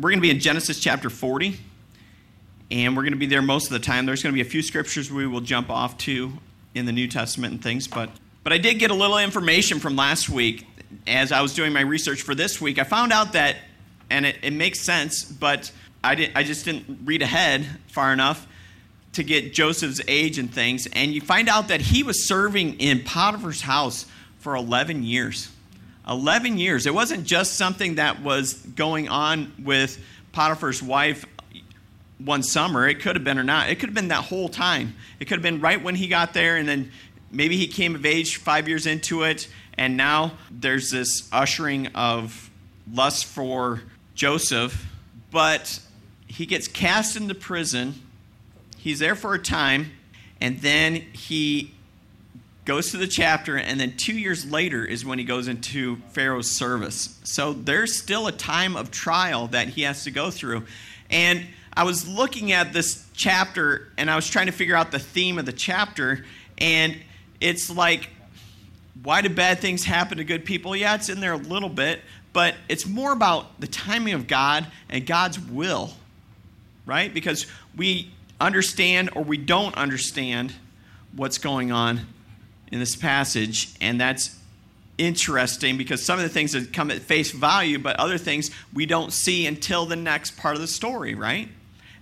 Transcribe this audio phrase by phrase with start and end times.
[0.00, 1.58] we're going to be in Genesis chapter 40,
[2.70, 4.06] and we're going to be there most of the time.
[4.06, 6.32] There's going to be a few scriptures we will jump off to
[6.74, 8.08] in the New Testament and things, but
[8.42, 10.66] but I did get a little information from last week
[11.06, 12.78] as I was doing my research for this week.
[12.78, 13.56] I found out that,
[14.08, 15.70] and it, it makes sense, but
[16.02, 18.46] I, did, I just didn't read ahead far enough
[19.12, 20.88] to get Joseph's age and things.
[20.94, 24.06] And you find out that he was serving in Potiphar's house
[24.38, 25.50] for 11 years.
[26.08, 26.86] 11 years.
[26.86, 31.24] It wasn't just something that was going on with Potiphar's wife
[32.18, 32.86] one summer.
[32.88, 33.70] It could have been or not.
[33.70, 34.94] It could have been that whole time.
[35.18, 36.90] It could have been right when he got there, and then
[37.30, 42.50] maybe he came of age five years into it, and now there's this ushering of
[42.92, 43.82] lust for
[44.14, 44.86] Joseph.
[45.30, 45.80] But
[46.26, 47.94] he gets cast into prison.
[48.76, 49.92] He's there for a time,
[50.40, 51.72] and then he
[52.70, 56.48] goes to the chapter, and then two years later is when he goes into Pharaoh's
[56.48, 57.18] service.
[57.24, 60.62] So there's still a time of trial that he has to go through.
[61.10, 65.00] And I was looking at this chapter and I was trying to figure out the
[65.00, 66.24] theme of the chapter,
[66.58, 66.96] and
[67.40, 68.08] it's like,
[69.02, 70.76] why do bad things happen to good people?
[70.76, 72.00] Yeah, it's in there a little bit,
[72.32, 75.90] but it's more about the timing of God and God's will,
[76.86, 77.12] right?
[77.12, 80.54] Because we understand or we don't understand
[81.16, 82.06] what's going on
[82.70, 84.36] in this passage, and that's
[84.98, 88.86] interesting because some of the things that come at face value, but other things we
[88.86, 91.48] don't see until the next part of the story, right?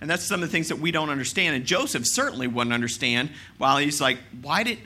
[0.01, 1.55] And that's some of the things that we don't understand.
[1.55, 4.77] And Joseph certainly wouldn't understand while he's like, why did,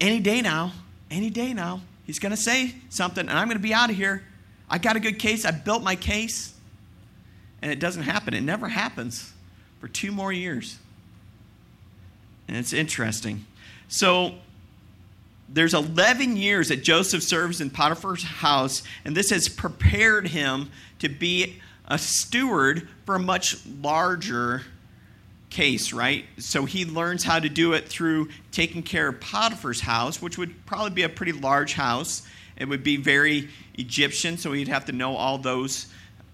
[0.00, 0.72] any day now,
[1.10, 3.96] any day now, he's going to say something, and I'm going to be out of
[3.96, 4.22] here.
[4.68, 5.44] I got a good case.
[5.44, 6.54] I built my case.
[7.60, 8.34] And it doesn't happen.
[8.34, 9.32] It never happens
[9.78, 10.78] for two more years.
[12.48, 13.46] And it's interesting.
[13.88, 14.34] So
[15.52, 21.08] there's 11 years that Joseph serves in Potiphar's house, and this has prepared him to
[21.08, 24.62] be a steward for a much larger
[25.50, 26.24] case, right?
[26.38, 30.64] So he learns how to do it through taking care of Potiphar's house, which would
[30.64, 32.26] probably be a pretty large house.
[32.56, 35.88] It would be very Egyptian, so he'd have to know all those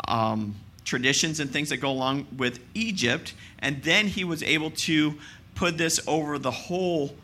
[0.07, 3.35] um, traditions and things that go along with Egypt.
[3.59, 5.19] And then he was able to
[5.57, 7.17] put this over the whole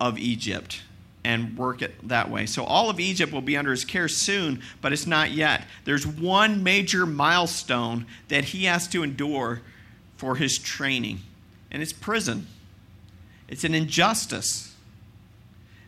[0.00, 0.82] of Egypt
[1.28, 2.46] and work it that way.
[2.46, 5.66] So all of Egypt will be under his care soon, but it's not yet.
[5.84, 9.60] There's one major milestone that he has to endure
[10.16, 11.20] for his training,
[11.70, 12.46] and it's prison.
[13.46, 14.74] It's an injustice.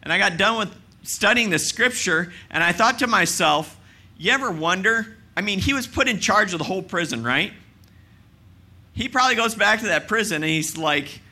[0.02, 0.74] And I got done with
[1.04, 3.80] studying the scripture, and I thought to myself,
[4.18, 5.16] you ever wonder?
[5.34, 7.54] I mean, he was put in charge of the whole prison, right?
[8.92, 11.22] He probably goes back to that prison and he's like,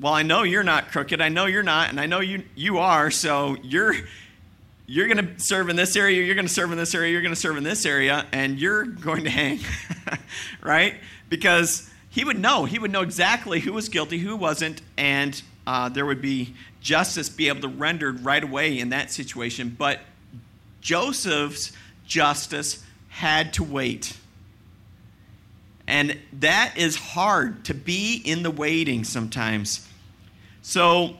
[0.00, 1.20] well, I know you're not crooked.
[1.20, 3.10] I know you're not, and I know you you are.
[3.10, 3.94] So you're
[4.86, 6.22] you're going to serve in this area.
[6.22, 7.12] You're going to serve in this area.
[7.12, 9.60] You're going to serve in this area, and you're going to hang,
[10.62, 10.96] right?
[11.28, 12.64] Because he would know.
[12.64, 17.28] He would know exactly who was guilty, who wasn't, and uh, there would be justice
[17.28, 19.74] be able to rendered right away in that situation.
[19.78, 20.00] But
[20.80, 21.72] Joseph's
[22.06, 24.16] justice had to wait.
[25.86, 29.86] And that is hard to be in the waiting sometimes.
[30.62, 31.16] So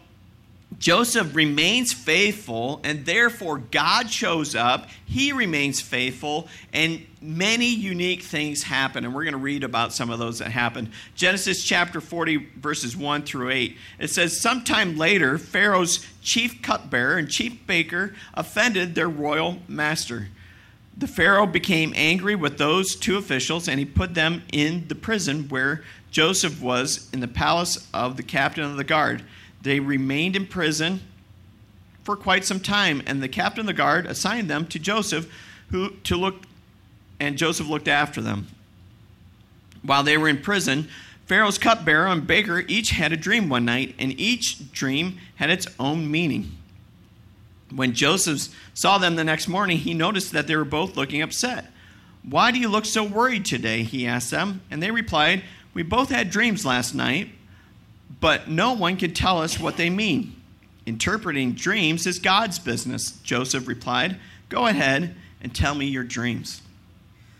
[0.78, 4.88] Joseph remains faithful, and therefore God shows up.
[5.04, 9.04] He remains faithful, and many unique things happen.
[9.04, 10.90] And we're going to read about some of those that happened.
[11.14, 13.76] Genesis chapter 40, verses 1 through 8.
[13.98, 20.28] It says, Sometime later, Pharaoh's chief cupbearer and chief baker offended their royal master.
[20.96, 25.48] The Pharaoh became angry with those two officials, and he put them in the prison
[25.48, 29.24] where Joseph was in the palace of the captain of the guard.
[29.62, 31.00] They remained in prison
[32.04, 35.32] for quite some time, and the captain of the guard assigned them to Joseph,
[35.70, 36.44] who to look,
[37.18, 38.48] and Joseph looked after them.
[39.82, 40.88] While they were in prison,
[41.26, 45.66] Pharaoh's cupbearer and baker each had a dream one night, and each dream had its
[45.80, 46.58] own meaning.
[47.74, 51.66] When Joseph saw them the next morning, he noticed that they were both looking upset.
[52.22, 53.82] Why do you look so worried today?
[53.82, 54.62] He asked them.
[54.70, 55.42] And they replied,
[55.74, 57.30] We both had dreams last night,
[58.20, 60.36] but no one could tell us what they mean.
[60.86, 64.16] Interpreting dreams is God's business, Joseph replied.
[64.48, 66.62] Go ahead and tell me your dreams.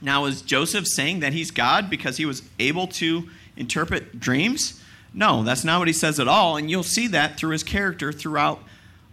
[0.01, 4.83] Now, is Joseph saying that he's God because he was able to interpret dreams?
[5.15, 6.57] No, that's not what he says at all.
[6.57, 8.63] And you'll see that through his character throughout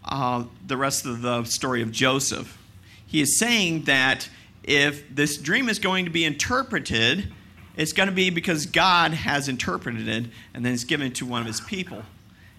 [0.06, 2.58] uh, the rest of the story of Joseph.
[3.06, 4.30] He is saying that
[4.64, 7.32] if this dream is going to be interpreted,
[7.76, 11.42] it's going to be because God has interpreted it and then it's given to one
[11.42, 12.04] of his people.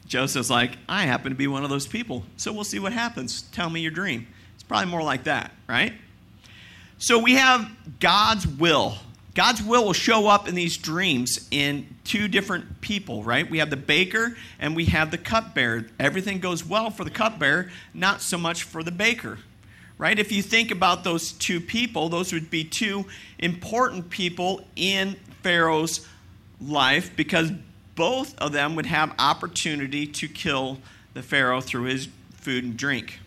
[0.07, 3.43] Joseph's like, I happen to be one of those people, so we'll see what happens.
[3.43, 4.27] Tell me your dream.
[4.55, 5.93] It's probably more like that, right?
[6.99, 7.71] So we have
[8.01, 8.97] God's will.
[9.35, 13.49] God's will will show up in these dreams in two different people, right?
[13.49, 15.87] We have the baker and we have the cupbearer.
[16.00, 19.38] Everything goes well for the cupbearer, not so much for the baker,
[19.99, 20.19] right?
[20.19, 23.06] If you think about those two people, those would be two
[23.38, 26.06] important people in Pharaoh's
[26.61, 27.53] life because
[27.94, 30.79] both of them would have opportunity to kill
[31.15, 33.21] the Pharaoh through his food and drink,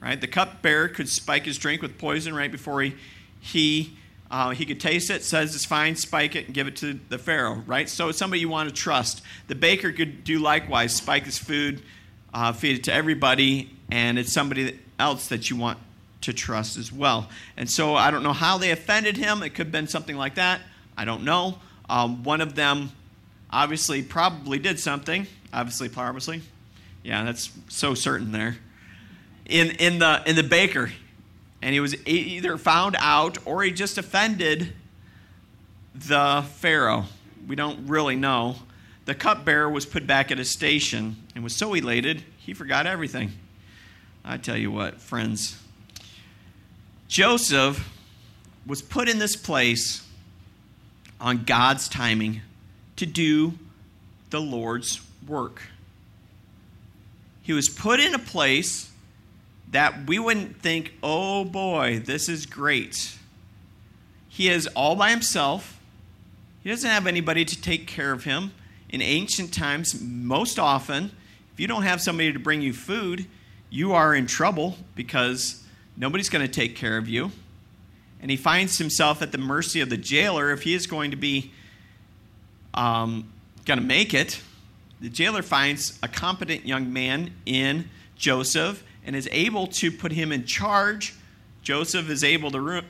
[0.00, 0.20] right?
[0.20, 2.94] The cupbearer could spike his drink with poison right before he,
[3.40, 3.96] he
[4.30, 7.18] uh, he could taste it, says it's fine, spike it, and give it to the
[7.18, 7.88] Pharaoh, right?
[7.88, 9.22] So it's somebody you want to trust.
[9.48, 11.82] The baker could do likewise, spike his food,
[12.34, 15.78] uh, feed it to everybody, and it's somebody else that you want
[16.22, 17.28] to trust as well.
[17.56, 19.42] And so I don't know how they offended him.
[19.42, 20.60] It could have been something like that.
[20.96, 21.58] I don't know.
[21.88, 22.90] Um, one of them
[23.50, 25.26] obviously probably did something.
[25.52, 26.42] Obviously, probably.
[27.04, 28.56] Yeah, that's so certain there.
[29.44, 30.90] In, in, the, in the baker,
[31.62, 34.72] and he was either found out or he just offended
[35.94, 37.04] the Pharaoh.
[37.46, 38.56] We don't really know.
[39.06, 43.32] The cupbearer was put back at his station and was so elated, he forgot everything.
[44.24, 45.60] I tell you what, friends,
[47.08, 47.88] Joseph
[48.66, 50.06] was put in this place
[51.20, 52.42] on God's timing
[52.96, 53.54] to do
[54.30, 55.62] the Lord's work.
[57.42, 58.90] He was put in a place
[59.70, 63.16] that we wouldn't think, oh boy, this is great.
[64.28, 65.80] He is all by himself.
[66.62, 68.52] He doesn't have anybody to take care of him.
[68.88, 71.10] In ancient times, most often,
[71.52, 73.26] if you don't have somebody to bring you food,
[73.70, 75.64] you are in trouble because
[75.96, 77.32] nobody's going to take care of you.
[78.20, 81.16] And he finds himself at the mercy of the jailer if he is going to
[81.16, 81.52] be
[82.74, 83.32] um,
[83.64, 84.40] going to make it.
[85.00, 90.32] The jailer finds a competent young man in Joseph and is able to put him
[90.32, 91.14] in charge.
[91.62, 92.84] Joseph is able to, room,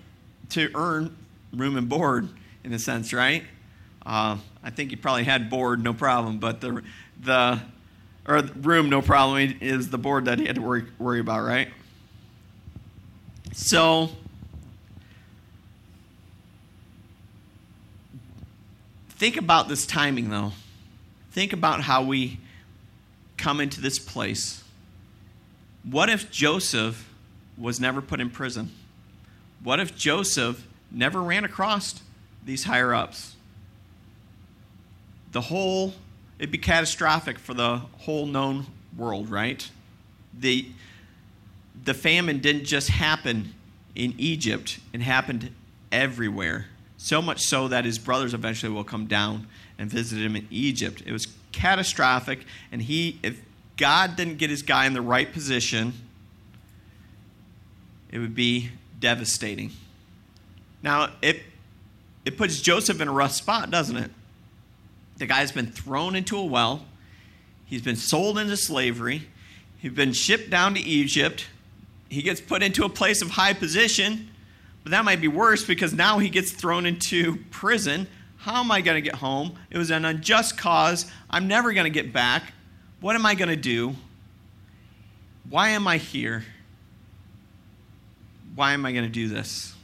[0.50, 1.16] to earn
[1.52, 2.28] room and board,
[2.64, 3.44] in a sense, right?
[4.04, 6.82] Uh, I think he probably had board, no problem, but the,
[7.22, 7.60] the
[8.26, 11.68] or room, no problem, is the board that he had to worry, worry about, right?
[13.52, 14.10] So,
[19.10, 20.52] think about this timing, though.
[21.30, 22.40] Think about how we
[23.36, 24.64] come into this place.
[25.88, 27.08] What if Joseph
[27.56, 28.72] was never put in prison?
[29.62, 32.02] What if Joseph never ran across
[32.44, 33.36] these higher ups?
[35.32, 35.94] The whole,
[36.38, 38.66] it'd be catastrophic for the whole known
[38.96, 39.68] world, right?
[40.38, 40.66] The,
[41.84, 43.54] the famine didn't just happen
[43.94, 45.50] in Egypt, it happened
[45.90, 46.66] everywhere.
[46.98, 49.46] So much so that his brothers eventually will come down
[49.78, 51.02] and visit him in Egypt.
[51.06, 52.40] It was catastrophic,
[52.72, 53.40] and he, if
[53.76, 55.92] God didn't get his guy in the right position,
[58.10, 59.72] it would be devastating.
[60.82, 61.42] Now, it,
[62.24, 64.10] it puts Joseph in a rough spot, doesn't it?
[65.18, 66.84] The guy's been thrown into a well,
[67.64, 69.28] he's been sold into slavery,
[69.78, 71.46] he's been shipped down to Egypt,
[72.08, 74.30] he gets put into a place of high position,
[74.82, 78.06] but that might be worse because now he gets thrown into prison.
[78.38, 79.58] How am I going to get home?
[79.70, 81.10] It was an unjust cause.
[81.28, 82.52] I'm never going to get back.
[83.00, 83.94] What am I going to do?
[85.48, 86.44] Why am I here?
[88.54, 89.74] Why am I going to do this?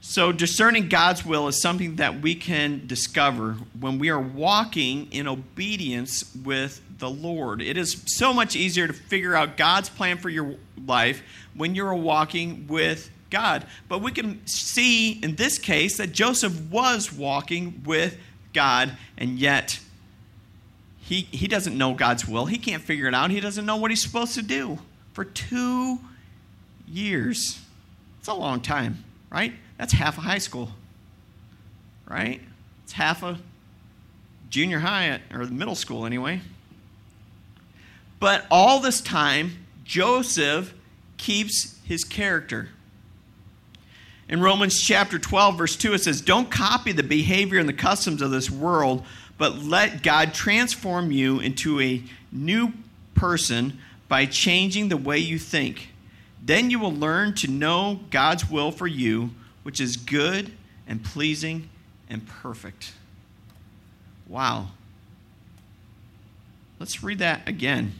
[0.00, 5.26] So, discerning God's will is something that we can discover when we are walking in
[5.26, 7.60] obedience with the Lord.
[7.60, 10.54] It is so much easier to figure out God's plan for your
[10.86, 11.22] life
[11.54, 13.66] when you're walking with God.
[13.88, 18.16] But we can see in this case that Joseph was walking with
[18.54, 19.80] God, and yet
[21.00, 22.46] he, he doesn't know God's will.
[22.46, 23.30] He can't figure it out.
[23.30, 24.78] He doesn't know what he's supposed to do
[25.12, 25.98] for two
[26.88, 27.60] years.
[28.20, 29.52] It's a long time, right?
[29.76, 30.70] That's half a high school,
[32.08, 32.40] right?
[32.84, 33.38] It's half a
[34.48, 36.40] junior high, or middle school anyway.
[38.20, 40.72] But all this time, Joseph
[41.18, 42.70] keeps his character.
[44.34, 48.20] In Romans chapter 12, verse 2, it says, Don't copy the behavior and the customs
[48.20, 49.04] of this world,
[49.38, 52.72] but let God transform you into a new
[53.14, 55.90] person by changing the way you think.
[56.42, 59.30] Then you will learn to know God's will for you,
[59.62, 60.50] which is good
[60.88, 61.70] and pleasing
[62.10, 62.92] and perfect.
[64.26, 64.70] Wow.
[66.80, 67.92] Let's read that again.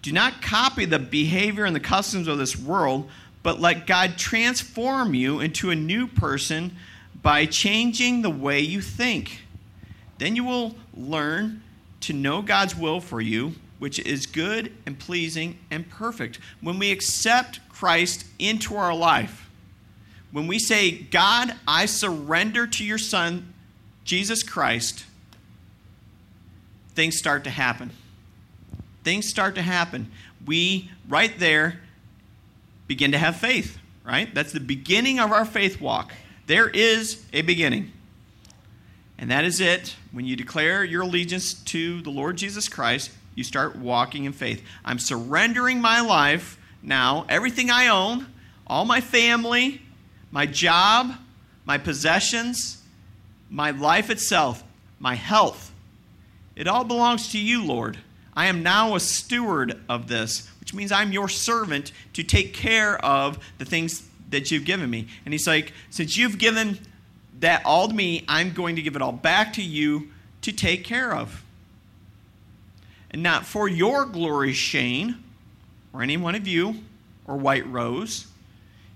[0.00, 3.10] Do not copy the behavior and the customs of this world
[3.44, 6.74] but let God transform you into a new person
[7.22, 9.42] by changing the way you think.
[10.18, 11.62] Then you will learn
[12.00, 16.40] to know God's will for you, which is good and pleasing and perfect.
[16.62, 19.50] When we accept Christ into our life,
[20.32, 23.52] when we say, God, I surrender to your Son,
[24.04, 25.04] Jesus Christ,
[26.94, 27.90] things start to happen.
[29.02, 30.10] Things start to happen.
[30.46, 31.80] We, right there,
[32.86, 34.34] begin to have faith, right?
[34.34, 36.12] That's the beginning of our faith walk.
[36.46, 37.92] There is a beginning.
[39.18, 39.96] And that is it.
[40.12, 44.62] When you declare your allegiance to the Lord Jesus Christ, you start walking in faith.
[44.84, 48.26] I'm surrendering my life now, everything I own,
[48.66, 49.80] all my family,
[50.30, 51.14] my job,
[51.64, 52.82] my possessions,
[53.48, 54.62] my life itself,
[54.98, 55.72] my health.
[56.56, 57.98] It all belongs to you, Lord.
[58.36, 62.96] I am now a steward of this, which means I'm your servant to take care
[63.04, 65.08] of the things that you've given me.
[65.26, 66.78] And he's like, since you've given
[67.40, 70.08] that all to me, I'm going to give it all back to you
[70.40, 71.44] to take care of.
[73.10, 75.22] And not for your glory, Shane,
[75.92, 76.76] or any one of you,
[77.26, 78.26] or White Rose.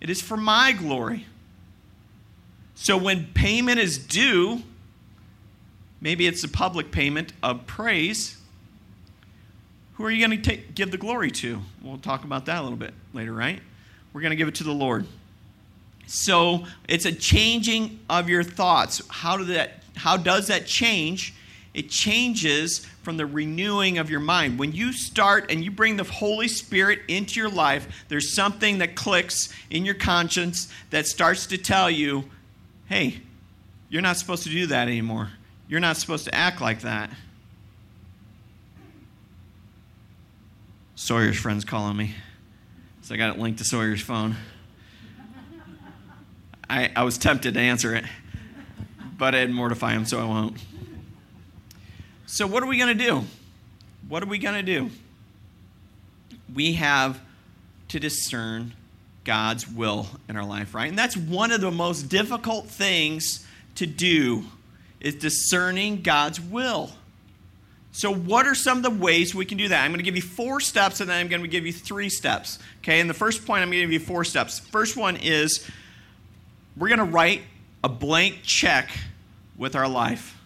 [0.01, 1.27] It is for my glory.
[2.77, 4.63] So when payment is due,
[6.01, 8.38] maybe it's a public payment of praise.
[9.99, 11.61] Who are you going to give the glory to?
[11.83, 13.61] We'll talk about that a little bit later, right?
[14.13, 15.07] We're going to give it to the Lord.
[16.07, 19.03] So it's a changing of your thoughts.
[19.09, 21.35] How, do that, how does that change?
[21.75, 24.57] It changes from the renewing of your mind.
[24.57, 28.95] When you start and you bring the Holy Spirit into your life, there's something that
[28.95, 32.23] clicks in your conscience that starts to tell you,
[32.87, 33.21] hey,
[33.89, 35.31] you're not supposed to do that anymore.
[35.67, 37.11] You're not supposed to act like that.
[40.99, 42.13] Sawyer's friend's calling me.
[43.03, 44.35] So I got it linked to Sawyer's phone.
[46.69, 48.05] I, I was tempted to answer it,
[49.17, 50.59] but I'd mortify him, so I won't.
[52.27, 53.23] So, what are we going to do?
[54.09, 54.91] What are we going to do?
[56.53, 57.21] We have
[57.91, 58.75] to discern
[59.23, 60.89] God's will in our life, right?
[60.89, 64.47] And that's one of the most difficult things to do
[65.01, 66.91] is discerning God's will.
[67.99, 69.83] So, what are some of the ways we can do that?
[69.83, 72.09] I'm going to give you four steps and then I'm going to give you three
[72.09, 72.61] steps.
[72.79, 74.61] Okay, and the first point, I'm going to give you four steps.
[74.61, 75.69] First one is
[76.77, 77.43] we're going to write
[77.83, 78.89] a blank check
[79.57, 80.39] with our life.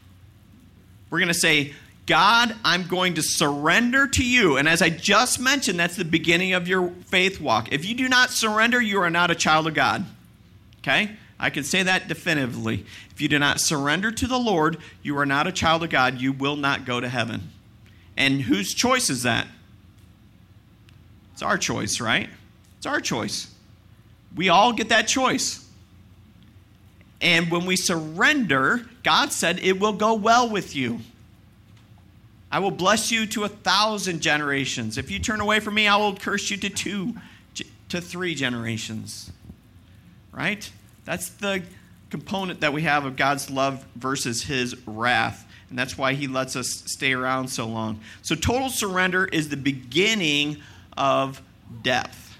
[1.10, 1.74] We're going to say,
[2.06, 4.56] God, I'm going to surrender to you.
[4.56, 7.70] And as I just mentioned, that's the beginning of your faith walk.
[7.70, 10.06] If you do not surrender, you are not a child of God.
[10.78, 11.10] Okay?
[11.42, 12.86] I can say that definitively.
[13.10, 16.20] If you do not surrender to the Lord, you are not a child of God.
[16.20, 17.50] You will not go to heaven.
[18.16, 19.48] And whose choice is that?
[21.32, 22.30] It's our choice, right?
[22.76, 23.52] It's our choice.
[24.36, 25.68] We all get that choice.
[27.20, 31.00] And when we surrender, God said, It will go well with you.
[32.52, 34.96] I will bless you to a thousand generations.
[34.96, 37.14] If you turn away from me, I will curse you to two,
[37.88, 39.32] to three generations.
[40.30, 40.70] Right?
[41.04, 41.62] That's the
[42.10, 45.48] component that we have of God's love versus his wrath.
[45.70, 48.00] And that's why he lets us stay around so long.
[48.20, 50.58] So, total surrender is the beginning
[50.96, 51.40] of
[51.82, 52.36] depth.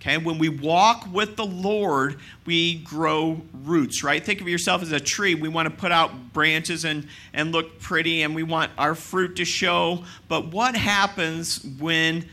[0.00, 4.24] Okay, when we walk with the Lord, we grow roots, right?
[4.24, 5.34] Think of yourself as a tree.
[5.34, 9.36] We want to put out branches and, and look pretty, and we want our fruit
[9.36, 10.04] to show.
[10.28, 12.26] But what happens when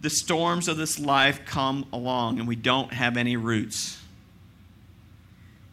[0.00, 4.01] the storms of this life come along and we don't have any roots?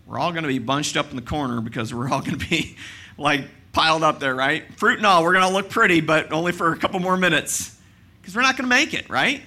[0.10, 2.50] We're all going to be bunched up in the corner because we're all going to
[2.50, 2.76] be
[3.16, 4.64] like piled up there, right?
[4.74, 7.78] Fruit and all, we're going to look pretty, but only for a couple more minutes
[8.20, 9.42] because we're not going to make it, right?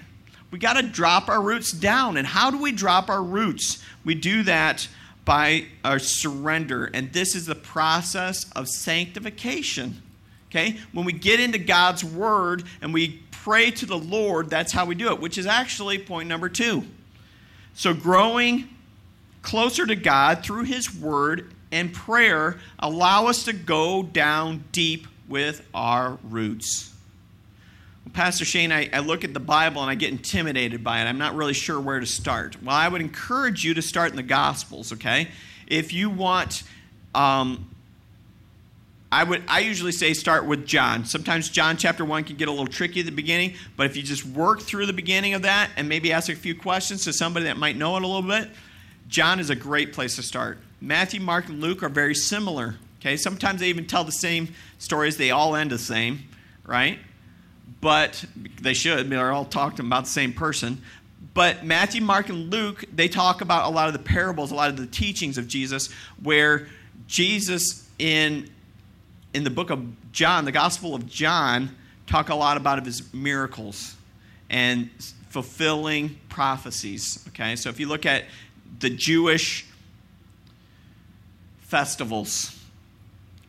[0.52, 2.16] We got to drop our roots down.
[2.16, 3.82] And how do we drop our roots?
[4.04, 4.86] We do that
[5.24, 6.84] by our surrender.
[6.94, 10.00] And this is the process of sanctification.
[10.50, 10.78] Okay?
[10.92, 14.94] When we get into God's word and we pray to the Lord, that's how we
[14.94, 16.84] do it, which is actually point number two.
[17.74, 18.68] So, growing
[19.42, 25.66] closer to God through His word and prayer allow us to go down deep with
[25.74, 26.92] our roots.
[28.12, 31.04] Pastor Shane, I, I, look at the Bible and I get intimidated by it.
[31.04, 32.62] I'm not really sure where to start.
[32.62, 35.28] Well, I would encourage you to start in the Gospels, okay?
[35.66, 36.62] If you want,
[37.14, 37.70] um,
[39.10, 41.04] I would I usually say start with John.
[41.04, 44.02] Sometimes John chapter 1 can get a little tricky at the beginning, but if you
[44.02, 47.44] just work through the beginning of that and maybe ask a few questions to somebody
[47.46, 48.50] that might know it a little bit,
[49.12, 50.58] John is a great place to start.
[50.80, 53.16] Matthew, Mark, and Luke are very similar, okay?
[53.16, 56.24] Sometimes they even tell the same stories, they all end the same,
[56.66, 56.98] right?
[57.82, 58.24] but
[58.60, 59.10] they should.
[59.10, 60.80] They're all talking about the same person.
[61.34, 64.70] But Matthew, Mark, and Luke, they talk about a lot of the parables, a lot
[64.70, 65.92] of the teachings of Jesus,
[66.22, 66.68] where
[67.06, 68.48] Jesus in
[69.34, 71.74] in the book of John, the Gospel of John,
[72.06, 73.96] talk a lot about his miracles
[74.48, 74.90] and
[75.30, 77.24] fulfilling prophecies.
[77.28, 78.24] Okay, so if you look at
[78.78, 79.66] the Jewish
[81.60, 82.58] festivals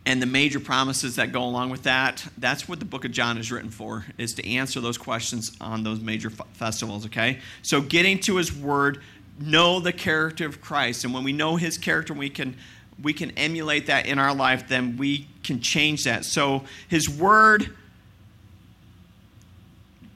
[0.05, 3.37] and the major promises that go along with that that's what the book of john
[3.37, 7.39] is written for is to answer those questions on those major f- festivals okay?
[7.63, 9.01] So getting to his word
[9.39, 12.55] know the character of christ and when we know his character we can
[13.01, 16.25] we can emulate that in our life then we can change that.
[16.25, 17.75] So his word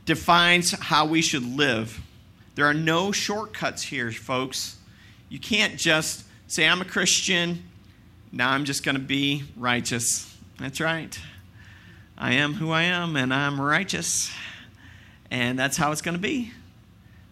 [0.06, 2.02] defines how we should live.
[2.56, 4.77] There are no shortcuts here folks
[5.30, 7.64] you can't just say i'm a christian
[8.32, 10.34] now I'm just going to be righteous.
[10.60, 11.18] That's right.
[12.18, 14.32] I am who I am, and I'm righteous.
[15.32, 16.52] And that's how it's going to be.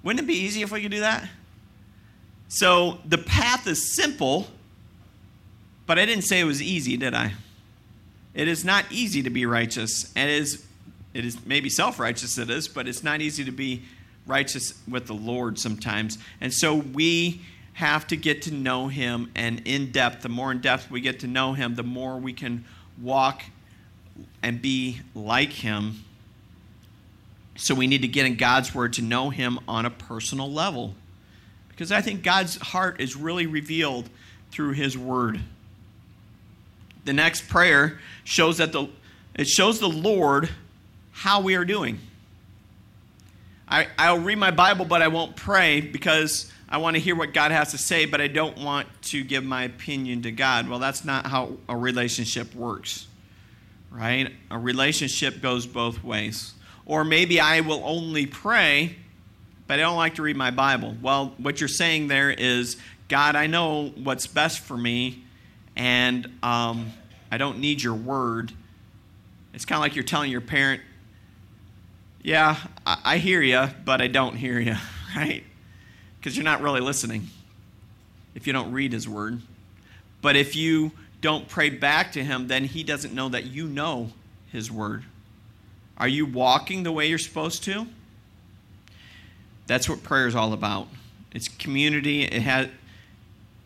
[0.04, 1.28] Wouldn't it be easy if we could do that?
[2.48, 4.48] So the path is simple,
[5.86, 7.34] but I didn't say it was easy, did I?
[8.34, 10.12] It is not easy to be righteous.
[10.16, 10.66] It is,
[11.14, 13.84] it is maybe self righteous, it is, but it's not easy to be
[14.28, 16.18] righteous with the Lord sometimes.
[16.42, 17.42] And so we
[17.76, 20.22] have to get to know him and in depth.
[20.22, 22.64] The more in depth we get to know him the more we can
[23.02, 23.44] walk
[24.42, 26.06] and be like him.
[27.58, 30.96] So we need to get in god's word to know him on a personal level.
[31.68, 34.10] Because i think god's heart is really revealed
[34.52, 35.42] through his word.
[37.04, 38.88] The next prayer shows that the
[39.36, 40.50] it shows the lord
[41.12, 42.00] how we are doing.
[43.68, 47.34] I, i'll read my bible but i won't pray because I want to hear what
[47.34, 50.68] God has to say, but I don't want to give my opinion to God.
[50.68, 53.08] Well, that's not how a relationship works,
[53.90, 54.34] right?
[54.52, 56.54] A relationship goes both ways.
[56.86, 58.98] Or maybe I will only pray,
[59.68, 60.98] but I don't like to read my Bible.
[61.02, 62.76] Well, what you're saying there is,
[63.08, 65.24] God, I know what's best for me,
[65.78, 66.92] and um,
[67.32, 68.52] I don't need your word.
[69.54, 70.82] It's kind of like you're telling your parent,
[72.22, 74.76] Yeah, I, I hear you, but I don't hear you,
[75.16, 75.46] right?
[76.26, 77.28] Because you're not really listening
[78.34, 79.44] if you don't read his word.
[80.24, 80.92] But if you
[81.22, 84.10] don't pray back to him, then he doesn't know that you know
[84.52, 85.04] his word.
[86.00, 87.86] Are you walking the way you're supposed to?
[89.68, 90.88] That's what prayer is all about.
[91.32, 92.24] It's community.
[92.24, 92.70] It has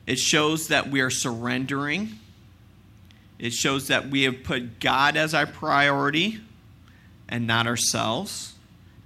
[0.05, 2.09] it shows that we are surrendering.
[3.39, 6.41] It shows that we have put God as our priority
[7.29, 8.53] and not ourselves.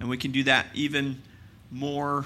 [0.00, 1.22] And we can do that even
[1.70, 2.24] more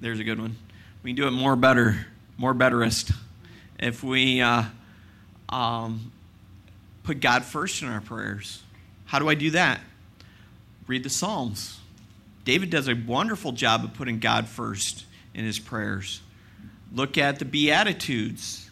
[0.00, 0.56] there's a good one.
[1.02, 3.12] We can do it more better, more betterest,
[3.78, 4.64] If we uh,
[5.48, 6.12] um,
[7.02, 8.62] put God first in our prayers.
[9.04, 9.80] How do I do that?
[10.86, 11.80] Read the Psalms.
[12.44, 15.04] David does a wonderful job of putting God first
[15.34, 16.20] in his prayers.
[16.92, 18.70] Look at the Beatitudes.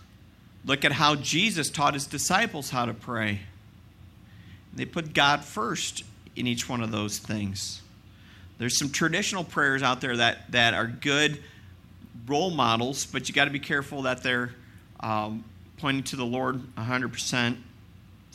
[0.65, 3.41] Look at how Jesus taught his disciples how to pray.
[4.73, 6.05] They put God first
[6.35, 7.82] in each one of those things.
[8.63, 11.43] There's some traditional prayers out there that, that are good
[12.29, 14.53] role models, but you got to be careful that they're
[15.01, 15.43] um,
[15.79, 17.57] pointing to the Lord 100%,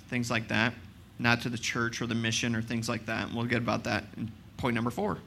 [0.10, 0.74] things like that,
[1.18, 3.28] not to the church or the mission or things like that.
[3.28, 5.18] And we'll get about that in point number four.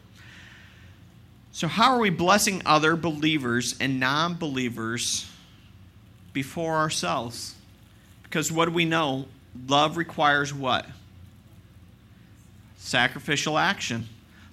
[1.52, 5.30] So, how are we blessing other believers and non believers
[6.34, 7.54] before ourselves?
[8.22, 9.24] Because what do we know?
[9.66, 10.84] Love requires what?
[12.76, 14.06] Sacrificial action.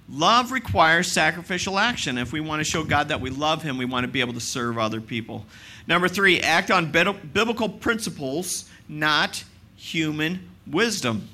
[0.10, 2.18] Love requires sacrificial action.
[2.18, 4.34] If we want to show God that we love Him, we want to be able
[4.34, 5.46] to serve other people.
[5.86, 9.44] Number three, act on biblical principles, not
[9.76, 11.28] human wisdom.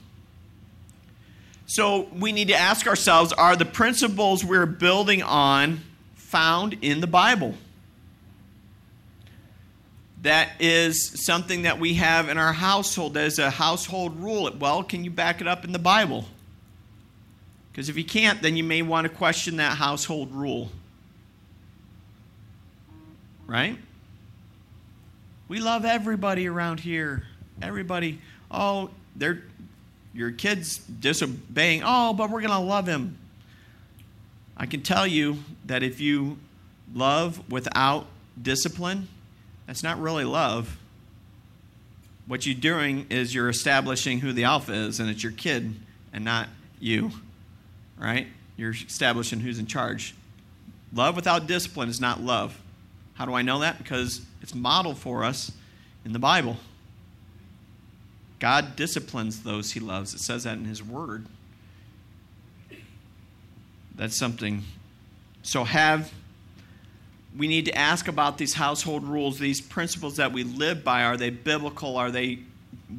[1.66, 5.82] So we need to ask ourselves are the principles we're building on
[6.16, 7.56] found in the Bible?
[10.24, 14.50] That is something that we have in our household as a household rule.
[14.58, 16.26] Well, can you back it up in the Bible?
[17.74, 20.70] Because if you can't, then you may want to question that household rule.
[23.48, 23.80] Right?
[25.48, 27.24] We love everybody around here.
[27.64, 29.42] Everybody, oh, they're
[30.14, 31.82] your kids disobeying.
[31.84, 33.18] Oh, but we're going to love him.
[34.56, 36.38] I can tell you that if you
[36.94, 38.06] love without
[38.40, 39.08] discipline,
[39.66, 40.78] that's not really love.
[42.28, 45.74] What you're doing is you're establishing who the alpha is, and it's your kid
[46.14, 47.12] and not you
[48.04, 48.28] right?
[48.58, 50.16] You're establishing who's in charge.
[50.94, 52.60] Love without discipline is not love.
[53.16, 53.78] How do I know that?
[53.78, 55.52] Because it's modeled for us
[56.06, 56.58] in the Bible.
[58.40, 60.14] God disciplines those he loves.
[60.14, 61.26] It says that in his word.
[63.96, 64.64] That's something.
[65.44, 66.12] So, have
[67.38, 71.04] we need to ask about these household rules, these principles that we live by.
[71.04, 71.98] Are they biblical?
[71.98, 72.40] Are they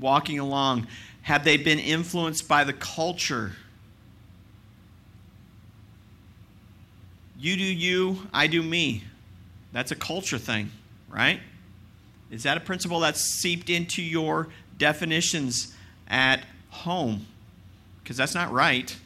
[0.01, 0.87] walking along?
[1.23, 3.53] Have they been influenced by the culture?
[7.45, 9.05] You do you, I do me.
[9.71, 10.71] That's a culture thing,
[11.11, 11.41] right?
[12.31, 15.75] Is that a principle that's seeped into your definitions
[16.09, 17.27] at home?
[18.03, 18.97] Because that's not right.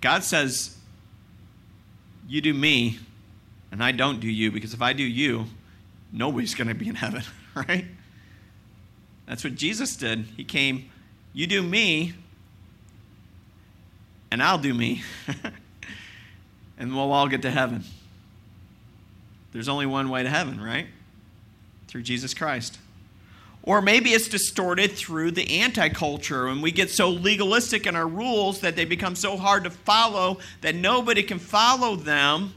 [0.00, 0.78] God says,
[2.26, 3.00] You do me,
[3.70, 5.44] and I don't do you, because if I do you,
[6.10, 7.22] nobody's going to be in heaven,
[7.54, 7.84] right?
[9.26, 10.20] That's what Jesus did.
[10.38, 10.88] He came,
[11.34, 12.14] You do me,
[14.30, 15.02] and I'll do me,
[16.78, 17.84] and we'll all get to heaven.
[19.52, 20.86] There's only one way to heaven, right?
[21.88, 22.78] Through Jesus Christ.
[23.62, 28.06] Or maybe it's distorted through the anti culture, and we get so legalistic in our
[28.06, 32.54] rules that they become so hard to follow that nobody can follow them,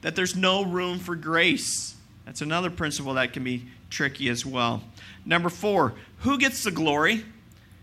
[0.00, 1.94] that there's no room for grace.
[2.26, 4.82] That's another principle that can be tricky as well.
[5.24, 7.24] Number four, who gets the glory?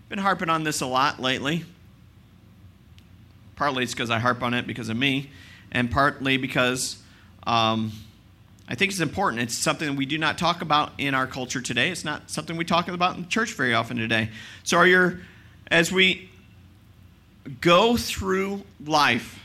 [0.10, 1.64] Been harping on this a lot lately.
[3.56, 5.30] Partly it's because I harp on it because of me,
[5.76, 6.98] and partly because
[7.46, 7.92] um,
[8.68, 9.42] I think it's important.
[9.42, 11.90] It's something we do not talk about in our culture today.
[11.90, 14.30] It's not something we talk about in church very often today.
[14.64, 15.20] So, are your,
[15.70, 16.30] as we
[17.60, 19.38] go through life,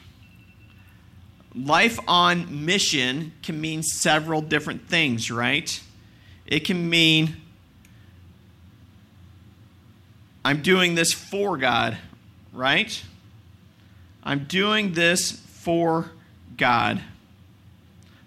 [1.52, 5.82] life on mission can mean several different things, right?
[6.46, 7.34] It can mean
[10.44, 11.98] I'm doing this for God,
[12.52, 13.02] right?
[14.22, 16.12] I'm doing this for
[16.60, 17.02] God.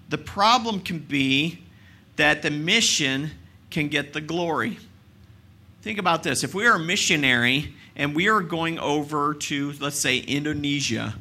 [0.10, 1.60] The problem can be
[2.18, 3.32] that the mission
[3.70, 4.78] can get the glory.
[5.82, 6.44] Think about this.
[6.44, 11.16] If we are a missionary and we are going over to, let's say, Indonesia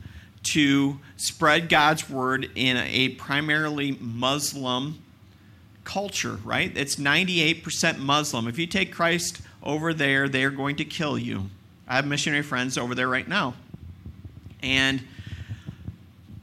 [0.44, 4.98] to spread God's word in a primarily Muslim
[5.84, 6.76] culture, right?
[6.76, 8.48] It's 98% Muslim.
[8.48, 11.50] If you take Christ over there, they are going to kill you.
[11.86, 13.54] I have missionary friends over there right now.
[14.62, 15.02] And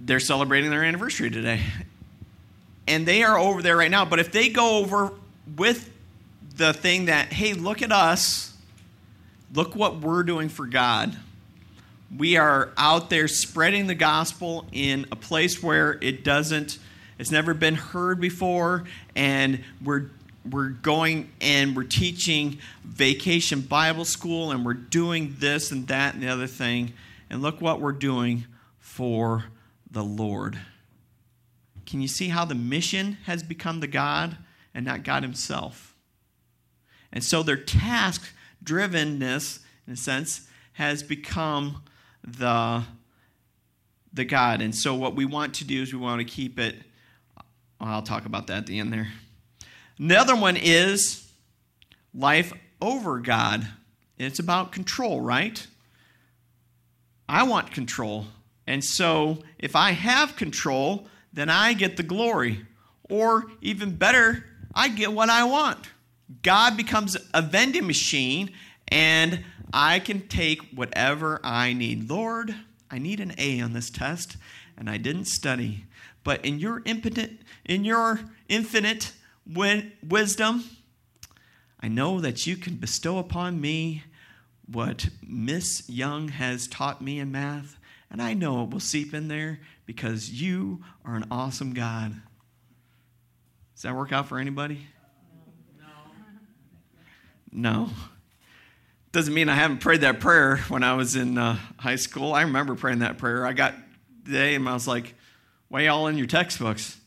[0.10, 1.62] they're celebrating their anniversary today
[2.90, 4.04] and they are over there right now.
[4.04, 5.12] But if they go over
[5.56, 5.92] with
[6.56, 8.52] the thing that, hey, look at us,
[9.54, 11.16] look what we're doing for God.
[12.18, 16.80] We are out there spreading the gospel in a place where it doesn't,
[17.20, 20.10] it's never been heard before, and we're
[20.50, 26.24] we're going and we're teaching vacation Bible school, and we're doing this and that and
[26.24, 26.94] the other thing.
[27.30, 28.46] And look what we're doing
[28.80, 29.44] for
[29.92, 30.60] the Lord.
[31.86, 34.38] Can you see how the mission has become the God
[34.74, 35.96] and not God Himself?
[37.12, 38.32] And so their task
[38.64, 41.84] drivenness, in a sense, has become
[42.24, 42.84] the,
[44.14, 44.62] the God.
[44.62, 46.76] And so what we want to do is we want to keep it.
[47.82, 49.08] I'll talk about that at the end there.
[49.98, 51.30] The other one is
[52.14, 53.68] life over God.
[54.18, 55.66] It's about control, right?
[57.28, 58.26] I want control.
[58.70, 62.68] And so if I have control, then I get the glory.
[63.10, 65.90] Or even better, I get what I want.
[66.44, 68.52] God becomes a vending machine
[68.88, 72.12] and I can take whatever I need.
[72.12, 72.54] Lord,
[72.92, 74.38] I need an A on this test
[74.78, 75.86] and I didn't study.
[76.24, 79.14] But in your impotent in your infinite
[79.48, 80.64] wisdom,
[81.80, 84.04] I know that you can bestow upon me
[84.68, 87.79] what Miss Young has taught me in math,
[88.12, 92.14] and I know it will seep in there because you are an awesome God.
[93.76, 94.86] Does that work out for anybody?
[95.78, 95.86] No.
[97.52, 97.90] No.
[99.12, 102.34] Doesn't mean I haven't prayed that prayer when I was in uh, high school.
[102.34, 103.46] I remember praying that prayer.
[103.46, 103.74] I got
[104.26, 105.16] today and I was like,
[105.68, 106.98] why y'all in your textbooks?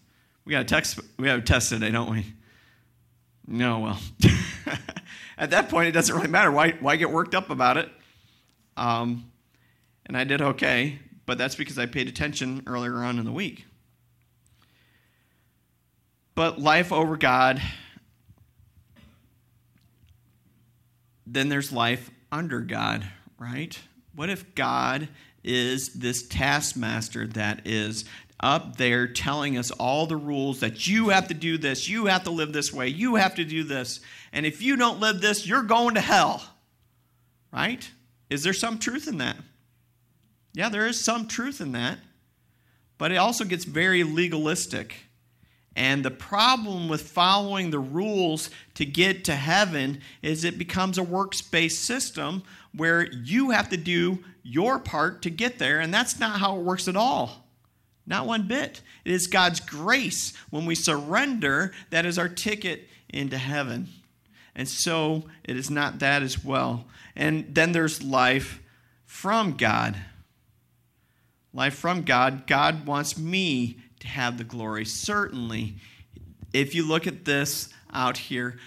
[0.44, 2.26] We got a text we have a test today, don't we?
[3.46, 4.00] No, well.
[5.38, 6.50] At that point it doesn't really matter.
[6.50, 7.88] Why why get worked up about it?
[8.76, 9.31] Um,
[10.06, 13.64] and I did okay but that's because I paid attention earlier on in the week.
[16.34, 17.62] But life over God,
[21.26, 23.06] then there's life under God,
[23.38, 23.78] right?
[24.14, 25.08] What if God
[25.44, 28.04] is this taskmaster that is
[28.40, 32.24] up there telling us all the rules that you have to do this, you have
[32.24, 34.00] to live this way, you have to do this,
[34.32, 36.42] and if you don't live this, you're going to hell,
[37.52, 37.88] right?
[38.30, 39.36] Is there some truth in that?
[40.54, 41.98] Yeah, there is some truth in that,
[42.98, 45.06] but it also gets very legalistic.
[45.74, 51.02] And the problem with following the rules to get to heaven is it becomes a
[51.02, 52.42] works-based system
[52.74, 56.62] where you have to do your part to get there, and that's not how it
[56.62, 57.46] works at all.
[58.06, 58.82] Not one bit.
[59.04, 63.88] It is God's grace when we surrender that is our ticket into heaven.
[64.54, 66.84] And so it is not that as well.
[67.14, 68.60] And then there's life
[69.06, 69.96] from God
[71.54, 74.84] life from God, God wants me to have the glory.
[74.84, 75.74] Certainly,
[76.52, 78.58] if you look at this out here,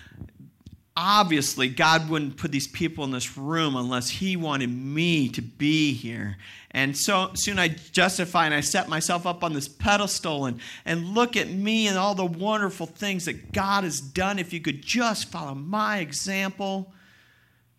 [0.95, 5.93] obviously God wouldn't put these people in this room unless He wanted me to be
[5.93, 6.38] here.
[6.71, 11.13] And so soon I justify and I set myself up on this pedestal and, and
[11.13, 14.39] look at me and all the wonderful things that God has done.
[14.39, 16.93] If you could just follow my example,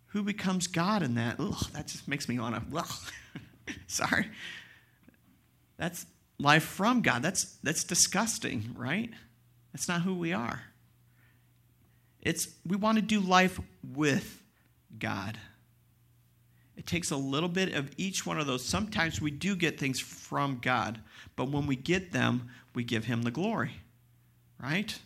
[0.09, 1.37] who becomes God in that?
[1.39, 2.89] Ugh, that just makes me want to, well,
[3.87, 4.31] sorry.
[5.77, 6.07] That's
[6.39, 7.23] life from God.
[7.23, 9.11] That's, that's disgusting, right?
[9.73, 10.63] That's not who we are.
[12.23, 13.61] It's we want to do life
[13.95, 14.43] with
[14.99, 15.39] God.
[16.77, 18.65] It takes a little bit of each one of those.
[18.65, 21.01] Sometimes we do get things from God,
[21.37, 23.73] but when we get them, we give him the glory.
[24.61, 24.99] Right?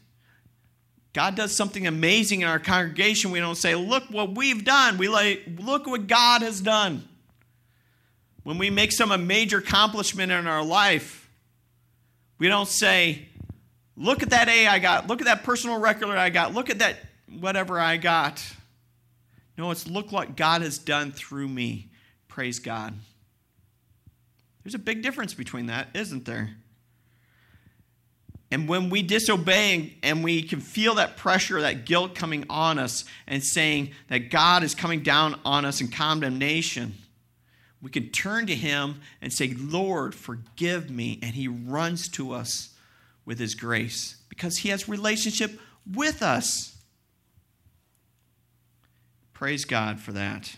[1.13, 3.33] God does something amazing in our congregation.
[3.33, 7.07] We don't say, "Look what we've done." We like, "Look what God has done."
[8.51, 11.31] When we make some a major accomplishment in our life,
[12.39, 13.29] we don't say,
[13.97, 15.07] "Look at that A I got.
[15.07, 16.53] Look at that personal record I got.
[16.53, 18.43] Look at that whatever I got.
[19.57, 21.93] No, it's look what God has done through me.
[22.27, 22.95] Praise God.
[24.65, 26.57] There's a big difference between that, isn't there?
[28.51, 33.05] And when we disobey and we can feel that pressure, that guilt coming on us,
[33.29, 36.97] and saying that God is coming down on us in condemnation,
[37.83, 41.19] we can turn to Him and say, Lord, forgive me.
[41.23, 42.75] And He runs to us
[43.25, 45.59] with His grace because He has relationship
[45.91, 46.77] with us.
[49.33, 50.55] Praise God for that.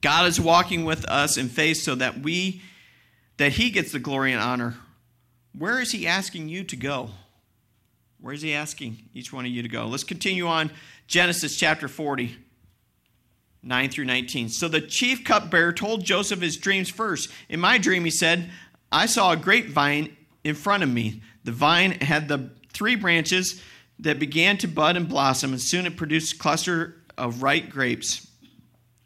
[0.00, 2.62] God is walking with us in faith so that we
[3.36, 4.76] that he gets the glory and honor.
[5.58, 7.10] Where is he asking you to go?
[8.20, 9.86] Where is he asking each one of you to go?
[9.86, 10.70] Let's continue on
[11.06, 12.36] Genesis chapter 40.
[13.62, 14.48] 9 through 19.
[14.48, 17.30] So the chief cupbearer told Joseph his dreams first.
[17.48, 18.50] In my dream, he said,
[18.90, 21.22] I saw a grapevine in front of me.
[21.44, 23.62] The vine had the three branches
[23.98, 28.26] that began to bud and blossom, and soon it produced a cluster of ripe grapes.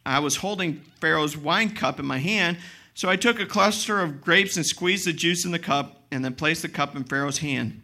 [0.06, 2.58] I was holding Pharaoh's wine cup in my hand,
[2.94, 6.24] so I took a cluster of grapes and squeezed the juice in the cup, and
[6.24, 7.82] then placed the cup in Pharaoh's hand.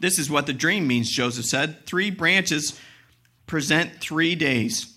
[0.00, 1.86] This is what the dream means, Joseph said.
[1.86, 2.78] Three branches
[3.46, 4.95] present three days,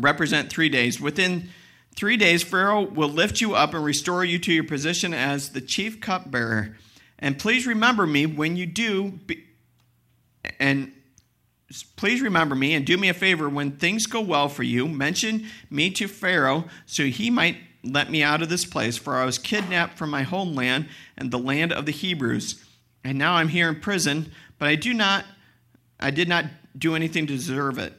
[0.00, 1.00] represent three days.
[1.00, 1.50] Within
[1.96, 5.60] three days, Pharaoh will lift you up and restore you to your position as the
[5.60, 6.76] chief cupbearer.
[7.18, 9.18] And please remember me when you do,
[10.58, 10.92] and
[11.96, 14.88] please remember me and do me a favor when things go well for you.
[14.88, 19.24] Mention me to Pharaoh so he might let me out of this place, for I
[19.24, 22.64] was kidnapped from my homeland and the land of the Hebrews.
[23.04, 25.24] And now I'm here in prison, but I do not
[25.98, 27.92] I did not do anything to deserve it.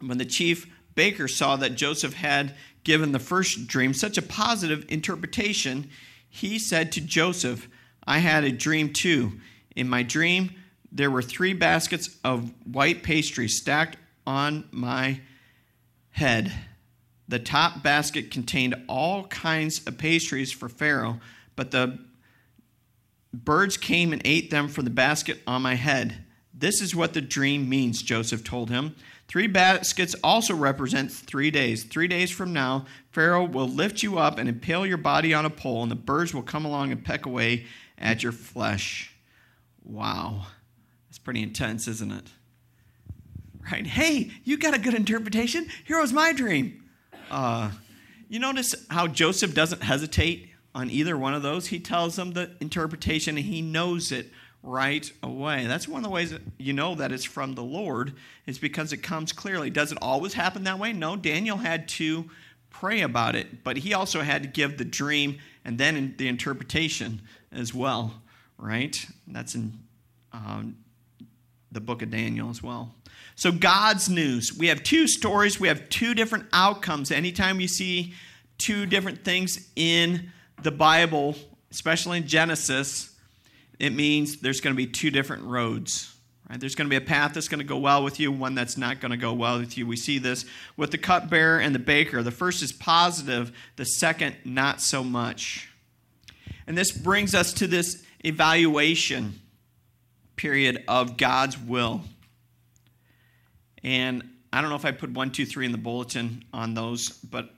[0.00, 0.66] When the chief
[0.98, 5.88] baker saw that Joseph had given the first dream such a positive interpretation,
[6.28, 7.68] he said to Joseph,
[8.04, 9.34] I had a dream too.
[9.76, 10.50] In my dream,
[10.90, 15.20] there were three baskets of white pastry stacked on my
[16.10, 16.52] head.
[17.28, 21.20] The top basket contained all kinds of pastries for Pharaoh,
[21.54, 21.96] but the
[23.32, 26.24] birds came and ate them from the basket on my head.
[26.58, 28.96] This is what the dream means, Joseph told him.
[29.28, 31.84] Three baskets also represents three days.
[31.84, 35.50] Three days from now, Pharaoh will lift you up and impale your body on a
[35.50, 37.66] pole, and the birds will come along and peck away
[37.96, 39.14] at your flesh.
[39.84, 40.46] Wow.
[41.08, 42.26] That's pretty intense, isn't it?
[43.70, 43.86] Right?
[43.86, 45.68] Hey, you got a good interpretation?
[45.84, 46.82] Here was my dream.
[47.30, 47.70] Uh,
[48.28, 51.68] you notice how Joseph doesn't hesitate on either one of those?
[51.68, 54.30] He tells them the interpretation and he knows it
[54.62, 55.66] right away.
[55.66, 58.14] That's one of the ways you know that it's from the Lord,
[58.46, 59.70] is because it comes clearly.
[59.70, 60.92] Does it always happen that way?
[60.92, 62.28] No, Daniel had to
[62.70, 67.20] pray about it, but he also had to give the dream and then the interpretation
[67.52, 68.14] as well,
[68.56, 69.06] right?
[69.26, 69.78] That's in
[70.32, 70.76] um,
[71.72, 72.94] the book of Daniel as well.
[73.36, 74.56] So, God's news.
[74.56, 77.10] We have two stories, we have two different outcomes.
[77.10, 78.14] Anytime you see
[78.58, 81.36] two different things in the Bible,
[81.70, 83.07] especially in Genesis,
[83.78, 86.14] it means there's going to be two different roads.
[86.48, 86.58] Right?
[86.58, 88.76] There's going to be a path that's going to go well with you, one that's
[88.76, 89.86] not going to go well with you.
[89.86, 90.44] We see this
[90.76, 92.22] with the cupbearer and the baker.
[92.22, 95.68] The first is positive, the second, not so much.
[96.66, 99.40] And this brings us to this evaluation
[100.36, 102.02] period of God's will.
[103.82, 107.10] And I don't know if I put one, two, three in the bulletin on those,
[107.10, 107.50] but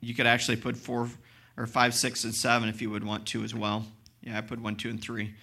[0.00, 1.08] you could actually put four
[1.56, 3.86] or five, six, and seven if you would want to as well.
[4.22, 5.34] Yeah, I put one, two, and three.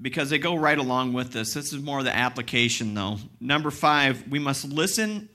[0.00, 1.54] Because they go right along with this.
[1.54, 3.18] This is more the application, though.
[3.40, 5.28] Number five, we must listen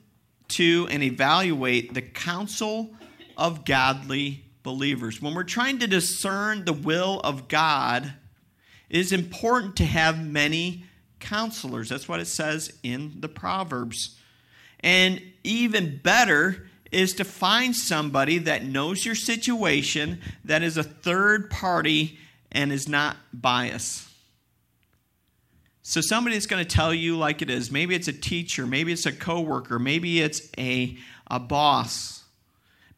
[0.49, 2.93] to and evaluate the counsel
[3.37, 5.21] of godly believers.
[5.21, 8.13] When we're trying to discern the will of God,
[8.89, 10.85] It is important to have many
[11.19, 11.89] counselors.
[11.89, 14.17] That's what it says in the Proverbs.
[14.79, 21.51] And even better is to find somebody that knows your situation, that is a third
[21.51, 22.17] party
[22.51, 24.08] and is not biased.
[25.89, 27.71] So somebody that's going to tell you like it is.
[27.71, 32.25] Maybe it's a teacher, maybe it's a coworker, maybe it's a, a boss.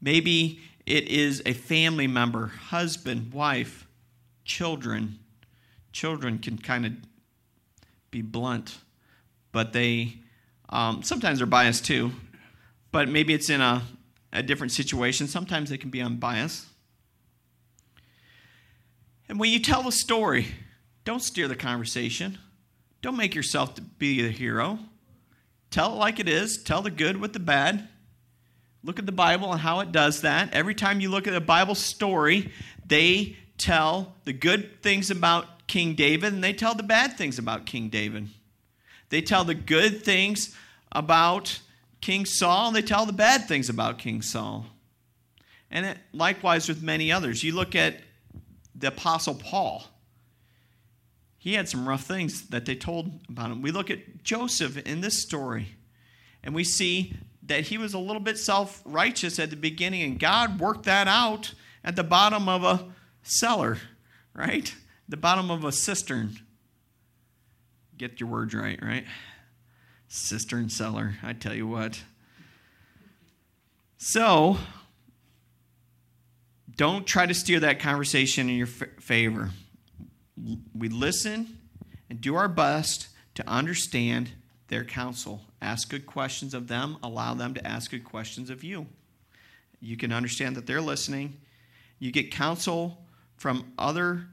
[0.01, 3.87] Maybe it is a family member, husband, wife,
[4.43, 5.19] children.
[5.93, 6.91] Children can kind of
[8.11, 8.79] be blunt,
[9.53, 10.17] but they
[10.67, 12.11] um, sometimes they're biased too.
[12.91, 13.83] But maybe it's in a,
[14.33, 15.27] a different situation.
[15.27, 16.65] Sometimes they can be unbiased.
[19.29, 20.47] And when you tell a story,
[21.05, 22.37] don't steer the conversation.
[23.01, 24.79] Don't make yourself be the hero.
[25.71, 26.61] Tell it like it is.
[26.61, 27.87] Tell the good with the bad.
[28.83, 30.53] Look at the Bible and how it does that.
[30.53, 32.51] Every time you look at a Bible story,
[32.85, 37.65] they tell the good things about King David and they tell the bad things about
[37.65, 38.29] King David.
[39.09, 40.55] They tell the good things
[40.91, 41.59] about
[42.01, 44.65] King Saul and they tell the bad things about King Saul.
[45.69, 47.43] And it, likewise with many others.
[47.43, 48.01] You look at
[48.75, 49.85] the Apostle Paul
[51.41, 53.63] he had some rough things that they told about him.
[53.63, 55.69] We look at Joseph in this story,
[56.43, 60.19] and we see that he was a little bit self righteous at the beginning, and
[60.19, 62.85] God worked that out at the bottom of a
[63.23, 63.79] cellar,
[64.35, 64.71] right?
[65.09, 66.37] The bottom of a cistern.
[67.97, 69.05] Get your words right, right?
[70.09, 72.03] Cistern cellar, I tell you what.
[73.97, 74.59] So,
[76.77, 79.49] don't try to steer that conversation in your favor
[80.81, 81.59] we listen
[82.09, 84.31] and do our best to understand
[84.67, 85.41] their counsel.
[85.61, 88.87] Ask good questions of them, allow them to ask good questions of you.
[89.79, 91.37] You can understand that they're listening.
[91.99, 92.97] You get counsel
[93.37, 94.25] from other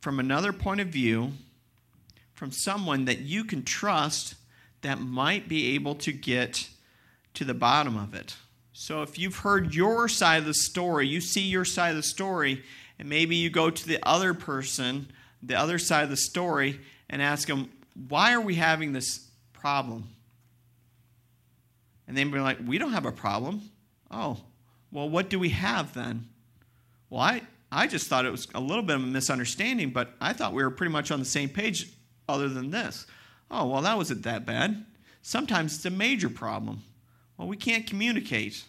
[0.00, 1.32] from another point of view
[2.32, 4.36] from someone that you can trust
[4.82, 6.68] that might be able to get
[7.34, 8.36] to the bottom of it.
[8.72, 12.02] So if you've heard your side of the story, you see your side of the
[12.02, 12.62] story,
[12.98, 15.08] and maybe you go to the other person
[15.42, 17.70] the other side of the story and ask them,
[18.08, 20.08] why are we having this problem?
[22.06, 23.62] And they'd be like, we don't have a problem.
[24.10, 24.38] Oh,
[24.90, 26.28] well, what do we have then?
[27.08, 30.32] Well, I, I just thought it was a little bit of a misunderstanding, but I
[30.32, 31.90] thought we were pretty much on the same page
[32.28, 33.06] other than this.
[33.50, 34.84] Oh, well, that wasn't that bad.
[35.22, 36.82] Sometimes it's a major problem.
[37.36, 38.64] Well, we can't communicate.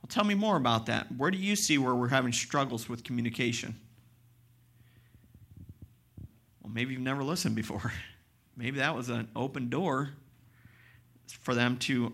[0.00, 1.06] Well, tell me more about that.
[1.16, 3.74] Where do you see where we're having struggles with communication?
[6.62, 7.92] Well, maybe you've never listened before.
[8.56, 10.10] Maybe that was an open door
[11.40, 12.12] for them to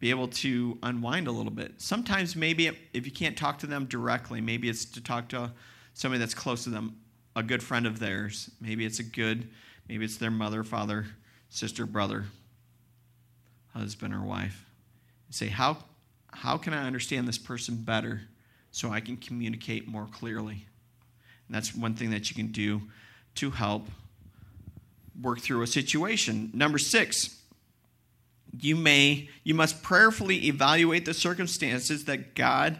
[0.00, 1.80] be able to unwind a little bit.
[1.80, 5.52] Sometimes, maybe if you can't talk to them directly, maybe it's to talk to
[5.94, 6.96] somebody that's close to them,
[7.36, 8.50] a good friend of theirs.
[8.60, 9.48] Maybe it's a good,
[9.88, 11.06] maybe it's their mother, father,
[11.48, 12.24] sister, brother,
[13.72, 14.66] husband, or wife.
[15.30, 15.78] Say, how,
[16.32, 18.22] how can I understand this person better
[18.72, 20.66] so I can communicate more clearly?
[21.46, 22.82] And that's one thing that you can do
[23.36, 23.88] to help
[25.20, 26.50] work through a situation.
[26.52, 27.38] Number six,
[28.58, 32.78] you may you must prayerfully evaluate the circumstances that God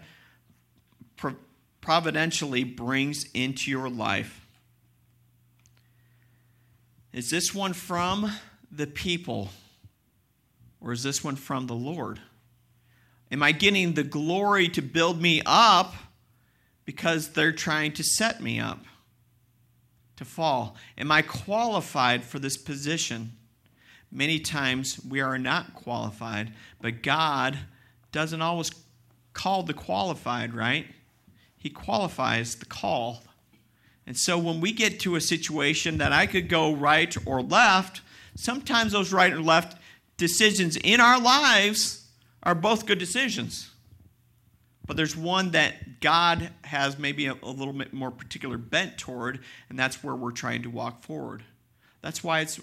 [1.81, 4.47] providentially brings into your life.
[7.13, 8.31] Is this one from
[8.71, 9.51] the people
[10.81, 12.21] or is this one from the Lord?
[13.31, 15.95] Am I getting the glory to build me up
[16.85, 18.85] because they're trying to set me up?
[20.23, 20.77] To fall?
[20.97, 23.33] Am I qualified for this position?
[24.11, 27.59] Many times we are not qualified, but God
[28.13, 28.71] doesn't always
[29.33, 30.87] call the qualified, right?
[31.57, 33.23] He qualifies the call.
[34.07, 38.03] And so when we get to a situation that I could go right or left,
[38.35, 39.81] sometimes those right or left
[40.17, 42.07] decisions in our lives
[42.43, 43.72] are both good decisions.
[44.87, 49.41] But there's one that God has maybe a, a, little bit more particular bent toward,
[49.69, 51.45] and that's where we're trying to walk forward.
[52.01, 52.61] That's why it's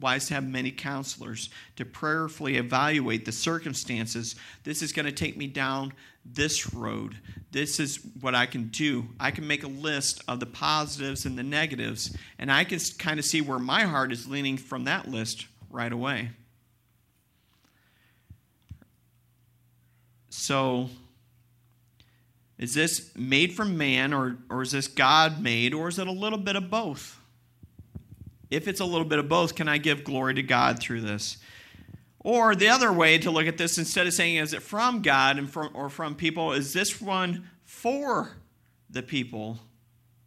[0.00, 4.36] wise to have many counselors to prayerfully evaluate the circumstances.
[4.64, 5.92] This is going to take me down
[6.24, 7.16] this road.
[7.52, 9.06] This is what I can do.
[9.18, 13.18] I can make a list of the positives and the negatives, and I can kind
[13.18, 16.30] of see where my heart is leaning from that list right away.
[20.28, 20.90] So,
[22.58, 26.12] is this made from man or, or is this God made or is it a
[26.12, 27.20] little bit of both?
[28.50, 31.36] If it's a little bit of both, can I give glory to God through this?
[32.20, 35.38] Or the other way to look at this, instead of saying, is it from God
[35.38, 38.30] and from, or from people, is this one for
[38.88, 39.58] the people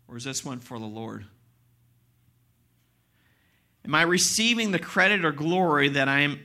[0.07, 1.25] or is this one for the Lord?
[3.85, 6.39] Am I receiving the credit or glory that I'm,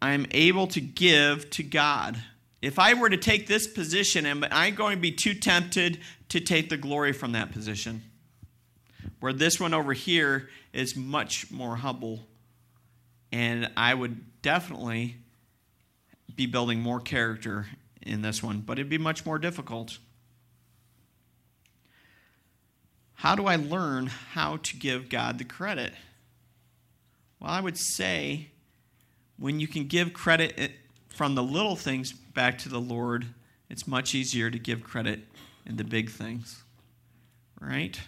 [0.00, 2.16] I'm able to give to God?
[2.62, 6.40] If I were to take this position, am I going to be too tempted to
[6.40, 8.02] take the glory from that position?
[9.20, 12.26] Where this one over here is much more humble,
[13.32, 15.16] and I would definitely
[16.36, 17.66] be building more character
[18.02, 19.98] in this one, but it'd be much more difficult.
[23.14, 25.92] How do I learn how to give God the credit?
[27.38, 28.48] Well, I would say
[29.38, 30.68] when you can give credit eh,
[31.08, 33.26] from the little things back to the Lord,
[33.68, 35.20] it's much easier to give credit
[35.66, 36.62] in the big things.
[37.60, 38.00] Right?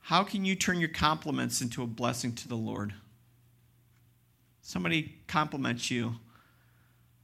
[0.00, 2.94] How can you turn your compliments into a blessing to the Lord?
[4.60, 6.14] Somebody compliments you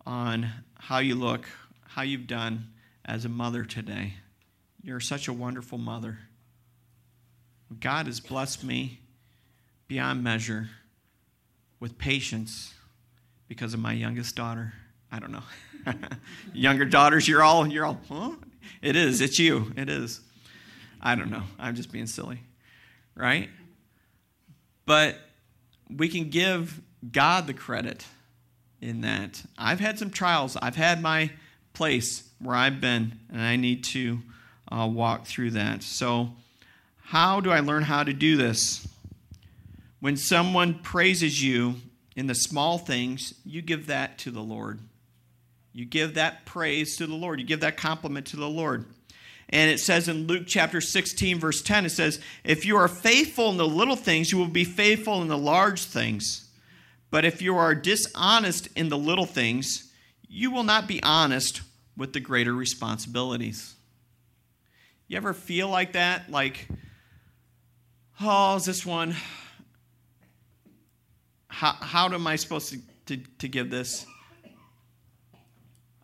[0.07, 1.47] on how you look,
[1.87, 2.69] how you've done
[3.05, 4.15] as a mother today.
[4.83, 6.19] You're such a wonderful mother.
[7.81, 9.01] God has blessed me
[9.87, 10.71] beyond measure
[11.81, 12.75] with patience
[13.49, 14.75] because of my youngest daughter.
[15.11, 15.43] I don't know.
[16.53, 18.33] Younger daughters, you're all, you're all, huh?
[18.83, 19.21] It is.
[19.21, 19.73] It's you.
[19.77, 20.21] It is.
[21.01, 21.43] I don't know.
[21.59, 22.41] I'm just being silly.
[23.15, 23.49] Right?
[24.87, 25.19] But
[25.95, 26.81] we can give
[27.11, 28.07] God the credit
[28.81, 29.43] in that.
[29.57, 30.57] I've had some trials.
[30.61, 31.31] I've had my
[31.73, 34.21] place where I've been, and I need to
[34.71, 35.83] uh, walk through that.
[35.83, 36.31] So,
[37.03, 38.87] how do I learn how to do this?
[40.01, 41.77] When someone praises you
[42.19, 44.81] in the small things, you give that to the Lord.
[45.73, 47.39] You give that praise to the Lord.
[47.39, 48.87] You give that compliment to the Lord.
[49.51, 53.51] And it says in Luke chapter 16, verse 10, it says, If you are faithful
[53.51, 56.51] in the little things, you will be faithful in the large things.
[57.13, 59.93] But if you are dishonest in the little things,
[60.29, 61.63] you will not be honest
[61.97, 63.77] with the greater responsibilities.
[65.07, 66.33] You ever feel like that?
[66.33, 66.67] Like,
[68.21, 69.15] oh, is this one?
[71.59, 74.07] How, how am I supposed to, to, to give this?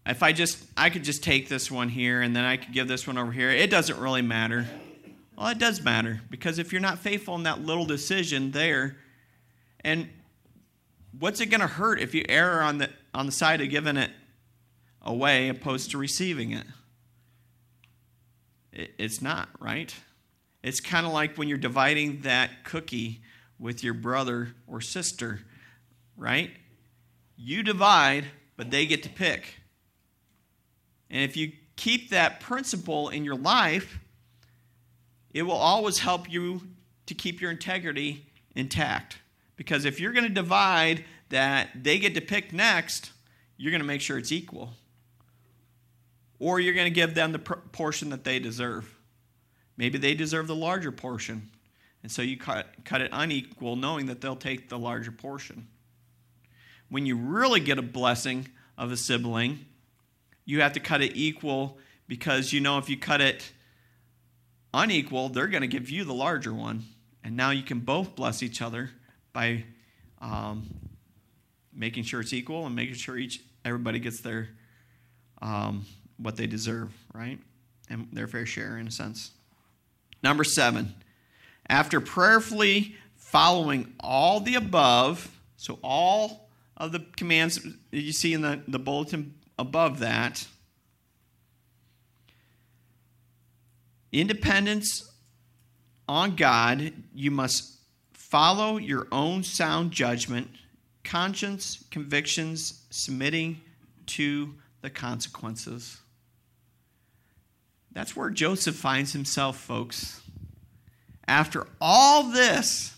[0.04, 2.88] If I just, I could just take this one here and then I could give
[2.88, 3.50] this one over here.
[3.50, 4.66] It doesn't really matter.
[5.38, 8.96] Well, it does matter because if you're not faithful in that little decision there,
[9.84, 10.08] and
[11.20, 13.96] what's it going to hurt if you err on the on the side of giving
[13.96, 14.10] it
[15.02, 16.66] away opposed to receiving it?
[18.72, 19.94] It's not, right?
[20.64, 23.20] It's kind of like when you're dividing that cookie
[23.58, 25.40] with your brother or sister,
[26.16, 26.50] right?
[27.36, 28.26] You divide,
[28.56, 29.56] but they get to pick.
[31.10, 33.98] And if you keep that principle in your life,
[35.32, 36.62] it will always help you
[37.06, 39.18] to keep your integrity intact.
[39.56, 43.12] Because if you're going to divide that they get to pick next,
[43.56, 44.74] you're going to make sure it's equal
[46.38, 48.94] or you're going to give them the portion that they deserve.
[49.76, 51.50] Maybe they deserve the larger portion.
[52.04, 55.66] And so you cut, cut it unequal, knowing that they'll take the larger portion.
[56.90, 58.46] When you really get a blessing
[58.76, 59.64] of a sibling,
[60.44, 63.50] you have to cut it equal because you know if you cut it
[64.74, 66.84] unequal, they're going to give you the larger one.
[67.24, 68.90] And now you can both bless each other
[69.32, 69.64] by
[70.20, 70.68] um,
[71.72, 74.50] making sure it's equal and making sure each everybody gets their
[75.40, 75.86] um,
[76.18, 77.38] what they deserve, right?
[77.88, 79.30] And their fair share, in a sense.
[80.22, 80.94] Number seven,
[81.68, 88.42] after prayerfully following all the above, so all of the commands that you see in
[88.42, 90.46] the, the bulletin above that,
[94.12, 95.10] independence
[96.08, 97.78] on God, you must
[98.12, 100.48] follow your own sound judgment,
[101.02, 103.60] conscience, convictions, submitting
[104.06, 105.98] to the consequences.
[107.92, 110.20] That's where Joseph finds himself, folks.
[111.26, 112.94] After all this,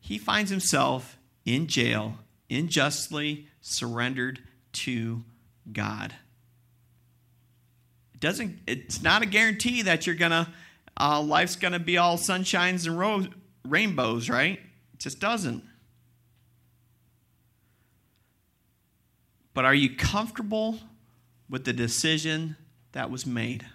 [0.00, 2.16] he finds himself in jail,
[2.50, 4.40] unjustly surrendered
[4.72, 5.22] to
[5.72, 6.14] God.
[8.14, 10.48] It doesn't, it's not a guarantee that you're to,
[10.98, 13.26] uh, life's to be all sunshines and ro-
[13.64, 14.58] rainbows, right?
[14.94, 15.62] It just doesn't.
[19.54, 20.78] But are you comfortable
[21.48, 22.56] with the decision
[22.92, 23.66] that was made?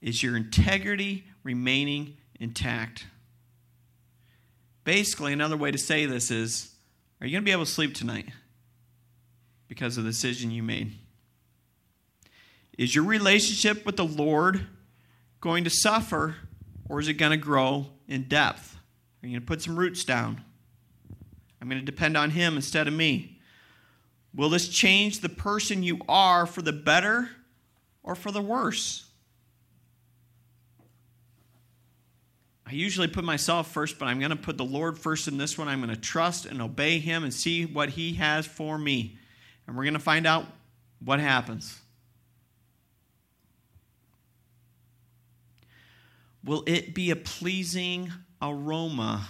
[0.00, 3.06] Is your integrity remaining intact?
[4.84, 6.74] Basically, another way to say this is
[7.20, 8.28] Are you going to be able to sleep tonight
[9.68, 10.92] because of the decision you made?
[12.76, 14.66] Is your relationship with the Lord
[15.40, 16.36] going to suffer
[16.88, 18.76] or is it going to grow in depth?
[19.22, 20.42] Are you going to put some roots down?
[21.60, 23.40] I'm going to depend on Him instead of me.
[24.34, 27.30] Will this change the person you are for the better
[28.06, 29.05] or for the worse.
[32.66, 35.56] I usually put myself first, but I'm going to put the Lord first in this
[35.56, 35.68] one.
[35.68, 39.16] I'm going to trust and obey Him and see what He has for me.
[39.66, 40.46] And we're going to find out
[41.04, 41.80] what happens.
[46.42, 48.12] Will it be a pleasing
[48.42, 49.28] aroma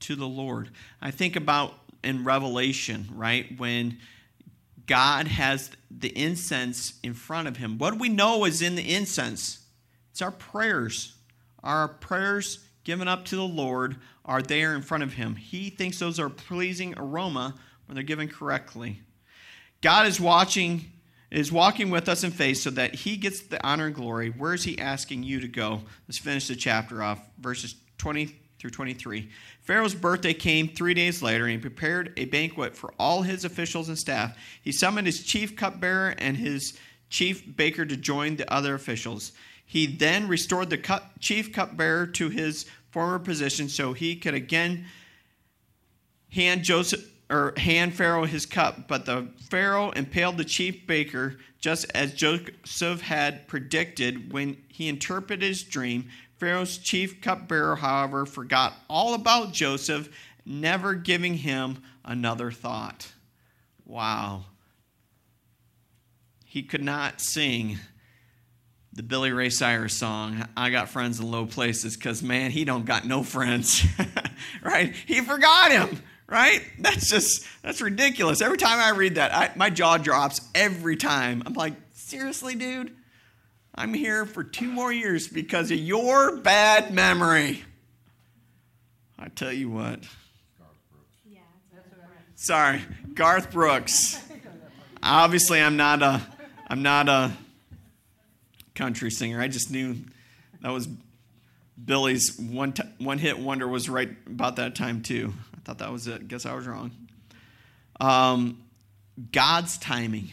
[0.00, 0.70] to the Lord?
[1.00, 3.58] I think about in Revelation, right?
[3.58, 3.98] When
[4.86, 7.78] God has the incense in front of him.
[7.78, 9.60] What do we know is in the incense?
[10.10, 11.14] It's our prayers.
[11.62, 15.36] Our prayers given up to the Lord are there in front of him.
[15.36, 17.54] He thinks those are pleasing aroma
[17.86, 19.00] when they're given correctly.
[19.80, 20.90] God is watching
[21.30, 24.30] is walking with us in faith so that he gets the honor and glory.
[24.30, 25.82] Where is he asking you to go?
[26.06, 29.28] Let's finish the chapter off, verses 20 through 23.
[29.62, 33.88] Pharaoh's birthday came three days later, and he prepared a banquet for all his officials
[33.88, 34.38] and staff.
[34.62, 36.78] He summoned his chief cupbearer and his
[37.10, 39.32] chief baker to join the other officials.
[39.64, 44.86] He then restored the cup, chief cupbearer to his former position so he could again
[46.30, 48.86] hand Joseph or hand Pharaoh his cup.
[48.86, 55.42] But the Pharaoh impaled the chief baker just as Joseph had predicted when he interpreted
[55.42, 56.08] his dream.
[56.38, 60.08] Pharaoh's chief cupbearer, however, forgot all about Joseph,
[60.44, 63.12] never giving him another thought.
[63.86, 64.44] Wow.
[66.44, 67.78] He could not sing
[68.94, 72.84] the Billy Ray Cyrus song, I Got Friends in Low Places, because man, he don't
[72.84, 73.84] got no friends.
[74.62, 74.94] right?
[75.06, 76.62] He forgot him, right?
[76.78, 78.40] That's just, that's ridiculous.
[78.40, 81.42] Every time I read that, I, my jaw drops every time.
[81.44, 82.94] I'm like, seriously, dude?
[83.74, 87.64] I'm here for two more years because of your bad memory.
[89.18, 90.00] I tell you what.
[92.36, 92.82] Sorry,
[93.14, 94.22] Garth Brooks.
[95.02, 96.20] Obviously, I'm not a,
[96.68, 97.32] I'm not a
[98.74, 99.40] country singer.
[99.40, 99.96] I just knew
[100.60, 100.88] that was
[101.82, 105.32] Billy's one t- one hit wonder was right about that time too.
[105.56, 106.28] I thought that was it.
[106.28, 106.90] Guess I was wrong.
[108.00, 108.62] Um,
[109.32, 110.30] God's timing.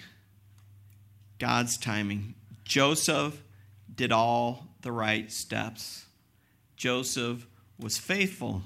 [1.39, 2.35] God's timing.
[2.63, 3.41] Joseph
[3.93, 6.05] did all the right steps.
[6.75, 7.45] Joseph
[7.79, 8.63] was faithful.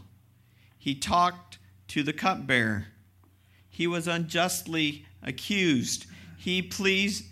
[0.78, 1.58] He talked
[1.90, 2.88] to the cupbearer.
[3.70, 6.06] He was unjustly accused.
[6.38, 7.26] He pleased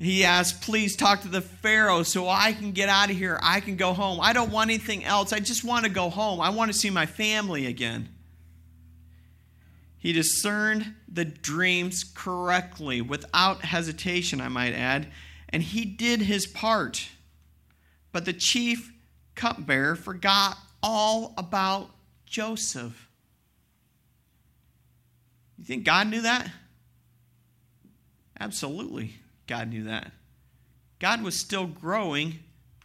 [0.00, 3.38] he asked, Please talk to the Pharaoh so I can get out of here.
[3.42, 4.18] I can go home.
[4.20, 5.32] I don't want anything else.
[5.32, 6.40] I just want to go home.
[6.40, 8.08] I want to see my family again.
[9.98, 15.08] He discerned the dreams correctly, without hesitation, I might add
[15.50, 17.08] and he did his part.
[18.12, 18.92] But the chief
[19.34, 21.90] cupbearer forgot all about
[22.24, 23.08] Joseph.
[25.58, 26.50] You think God knew that?
[28.38, 29.14] Absolutely,
[29.50, 30.12] God knew that.
[31.00, 32.38] God was still growing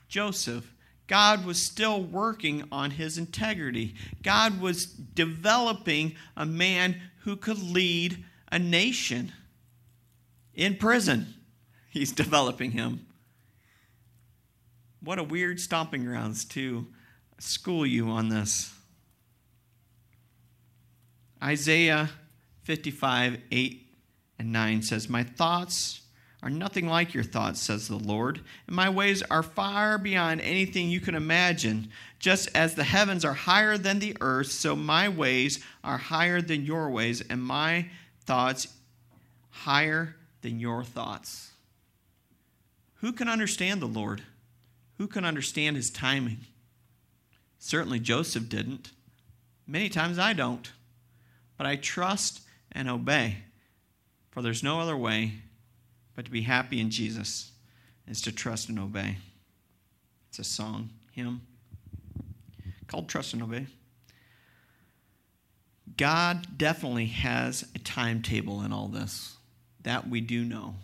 [0.07, 0.74] Joseph.
[1.05, 3.93] God was still working on his integrity.
[4.24, 9.32] God was developing a man who could lead a nation
[10.55, 11.36] in prison.
[11.91, 13.05] He's developing him.
[15.01, 16.88] What a weird stomping grounds to
[17.38, 18.74] school you on this.
[21.43, 22.09] Isaiah
[22.63, 23.88] 55, 8
[24.39, 26.01] and 9 says, My thoughts
[26.43, 30.89] are nothing like your thoughts, says the Lord, and my ways are far beyond anything
[30.89, 31.89] you can imagine.
[32.19, 36.65] Just as the heavens are higher than the earth, so my ways are higher than
[36.65, 37.88] your ways, and my
[38.25, 38.67] thoughts
[39.49, 41.51] higher than your thoughts.
[42.95, 44.21] Who can understand the Lord?
[44.97, 46.39] Who can understand his timing?
[47.57, 48.91] Certainly Joseph didn't.
[49.65, 50.71] Many times I don't.
[51.57, 53.38] But I trust and obey,
[54.29, 55.41] for there's no other way
[56.16, 57.51] but to be happy in Jesus
[58.07, 59.18] is to trust and obey.
[60.30, 61.41] It's a song, hymn
[62.88, 63.68] called Trust and Obey.
[65.97, 69.38] God definitely has a timetable in all this.
[69.84, 70.76] That we do know.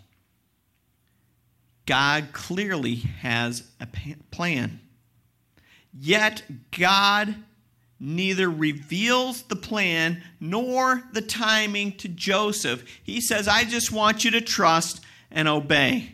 [1.85, 3.87] God clearly has a
[4.29, 4.79] plan.
[5.93, 6.43] Yet,
[6.77, 7.35] God
[7.99, 12.83] neither reveals the plan nor the timing to Joseph.
[13.03, 15.01] He says, I just want you to trust
[15.31, 16.11] and obey.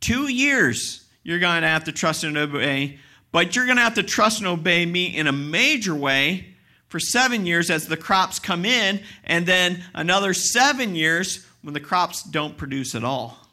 [0.00, 2.98] Two years you're going to have to trust and obey,
[3.32, 6.46] but you're going to have to trust and obey me in a major way
[6.88, 11.80] for seven years as the crops come in, and then another seven years when the
[11.80, 13.44] crops don't produce at all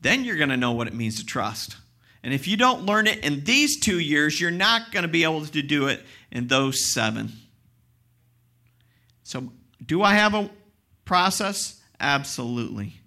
[0.00, 1.76] then you're going to know what it means to trust.
[2.22, 5.24] And if you don't learn it in these two years, you're not going to be
[5.24, 7.32] able to do it in those seven.
[9.22, 9.52] So,
[9.84, 10.50] do I have a
[11.04, 11.80] process?
[11.98, 12.99] Absolutely.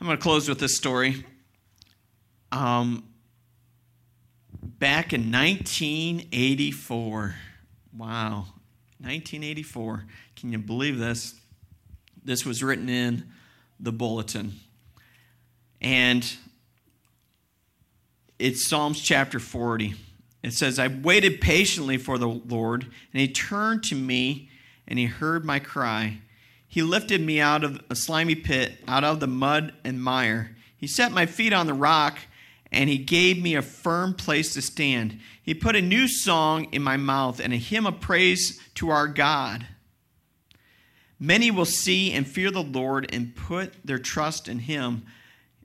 [0.00, 1.26] I'm going to close with this story.
[2.52, 3.04] Um,
[4.62, 7.34] back in 1984.
[7.94, 8.46] Wow,
[8.98, 10.06] 1984.
[10.36, 11.34] Can you believe this?
[12.24, 13.30] This was written in
[13.78, 14.54] the bulletin.
[15.82, 16.34] And
[18.38, 19.94] it's Psalms chapter 40.
[20.42, 24.48] It says, I waited patiently for the Lord, and he turned to me
[24.88, 26.20] and he heard my cry.
[26.70, 30.54] He lifted me out of a slimy pit, out of the mud and mire.
[30.76, 32.20] He set my feet on the rock,
[32.70, 35.18] and he gave me a firm place to stand.
[35.42, 39.08] He put a new song in my mouth and a hymn of praise to our
[39.08, 39.66] God.
[41.18, 45.02] Many will see and fear the Lord and put their trust in him.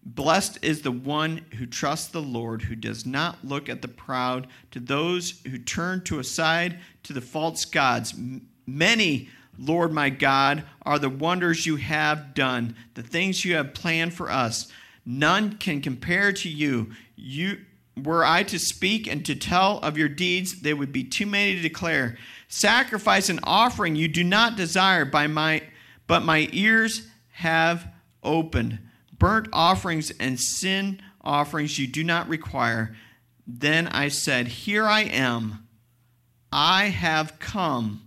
[0.03, 4.47] Blessed is the one who trusts the Lord, who does not look at the proud,
[4.71, 8.15] to those who turn to a side to the false gods.
[8.65, 14.13] Many, Lord my God, are the wonders you have done, the things you have planned
[14.13, 14.71] for us.
[15.05, 16.91] None can compare to you.
[17.15, 17.59] You
[18.01, 21.55] were I to speak and to tell of your deeds, they would be too many
[21.55, 22.17] to declare.
[22.47, 25.63] Sacrifice and offering you do not desire by my
[26.07, 27.87] but my ears have
[28.23, 28.79] opened.
[29.17, 32.95] Burnt offerings and sin offerings you do not require.
[33.47, 35.67] Then I said, Here I am.
[36.51, 38.04] I have come.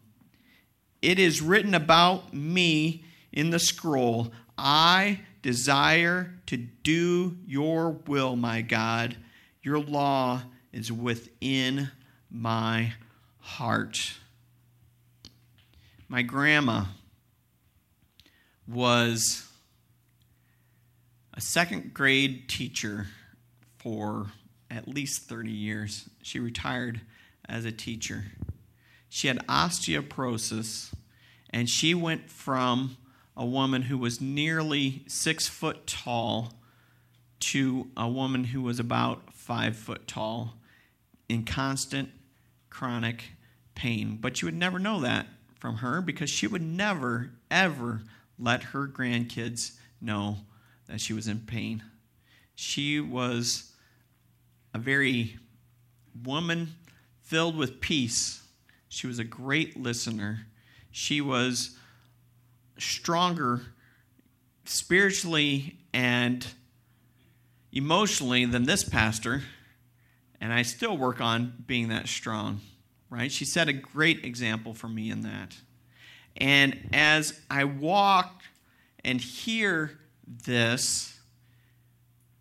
[1.00, 4.32] It is written about me in the scroll.
[4.56, 9.16] I desire to do your will, my God.
[9.62, 10.42] Your law
[10.72, 11.90] is within
[12.30, 12.94] my
[13.38, 14.14] heart.
[16.08, 16.86] My grandma
[18.66, 19.46] was
[21.34, 23.06] a second grade teacher
[23.78, 24.26] for
[24.70, 26.08] at least 30 years.
[26.22, 27.00] She retired
[27.48, 28.24] as a teacher.
[29.08, 30.92] She had osteoporosis,
[31.50, 32.96] and she went from
[33.36, 36.52] a woman who was nearly six foot tall
[37.40, 40.54] to a woman who was about five foot tall
[41.28, 42.10] in constant
[42.68, 43.24] chronic
[43.74, 44.18] pain.
[44.20, 45.26] But you would never know that
[45.58, 48.02] from her because she would never, ever
[48.38, 50.38] let her grandkids know
[50.86, 51.82] that she was in pain.
[52.54, 53.72] She was
[54.74, 55.38] a very
[56.24, 56.74] woman
[57.22, 58.42] filled with peace.
[58.88, 60.46] She was a great listener.
[60.90, 61.76] She was
[62.78, 63.62] stronger
[64.64, 66.46] spiritually and
[67.72, 69.42] emotionally than this pastor,
[70.40, 72.60] and I still work on being that strong,
[73.10, 73.30] right?
[73.30, 75.56] She set a great example for me in that.
[76.36, 78.42] And as I walk
[79.04, 81.18] and hear this,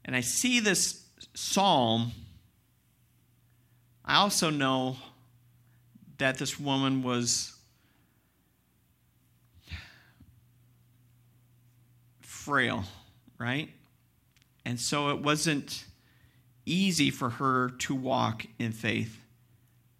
[0.06, 2.12] and I see this psalm,
[4.06, 4.98] I also know
[6.18, 7.54] that this woman was
[12.22, 12.84] frail,
[13.38, 13.70] right?
[14.66, 15.86] And so it wasn't
[16.66, 19.22] easy for her to walk in faith,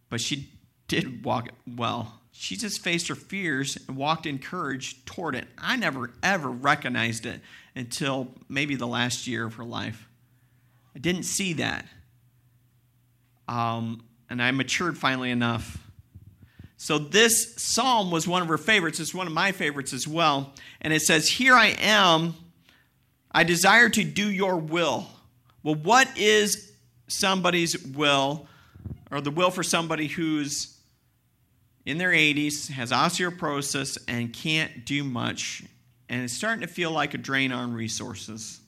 [0.10, 0.50] but she
[0.88, 2.22] did walk well.
[2.32, 5.48] She just faced her fears and walked in courage toward it.
[5.58, 7.42] I never ever recognized it
[7.76, 10.08] until maybe the last year of her life.
[10.96, 11.86] I didn't see that.
[13.48, 15.78] Um, and I matured finally enough.
[16.78, 19.00] So, this psalm was one of her favorites.
[19.00, 20.54] It's one of my favorites as well.
[20.80, 22.36] And it says, Here I am.
[23.32, 25.08] I desire to do your will.
[25.64, 26.72] Well, what is
[27.08, 28.48] somebody's will,
[29.12, 30.78] or the will for somebody who's
[31.86, 35.64] in their 80s, has osteoporosis, and can't do much
[36.10, 38.62] and it's starting to feel like a drain on resources.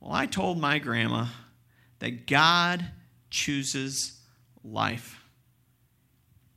[0.00, 1.26] Well, I told my grandma
[1.98, 2.84] that God
[3.30, 4.20] chooses
[4.62, 5.20] life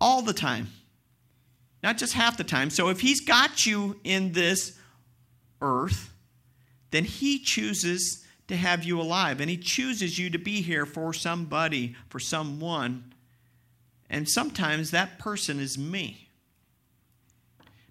[0.02, 0.68] all the time,
[1.82, 2.70] not just half the time.
[2.70, 4.78] So if He's got you in this
[5.62, 6.12] earth,
[6.90, 11.14] then He chooses to have you alive, and He chooses you to be here for
[11.14, 13.14] somebody, for someone.
[14.10, 16.28] And sometimes that person is me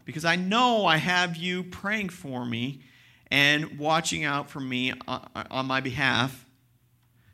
[0.05, 2.81] because I know I have you praying for me
[3.31, 6.45] and watching out for me uh, uh, on my behalf.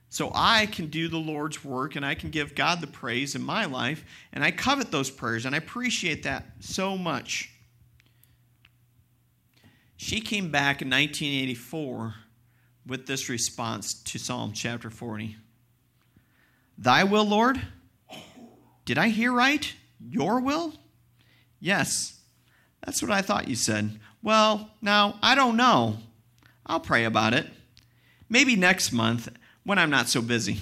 [0.09, 3.43] So I can do the Lord's work and I can give God the praise in
[3.43, 4.05] my life.
[4.33, 7.51] And I covet those prayers and I appreciate that so much.
[9.97, 12.15] She came back in 1984
[12.87, 15.37] with this response to Psalm chapter 40
[16.79, 17.61] Thy will, Lord?
[18.85, 19.75] Did I hear right?
[19.99, 20.75] Your will?
[21.59, 22.21] Yes,
[22.85, 23.99] that's what I thought you said.
[24.23, 25.97] Well, now, I don't know.
[26.67, 27.47] I'll pray about it.
[28.29, 29.29] Maybe next month
[29.67, 30.59] when I'm not so busy.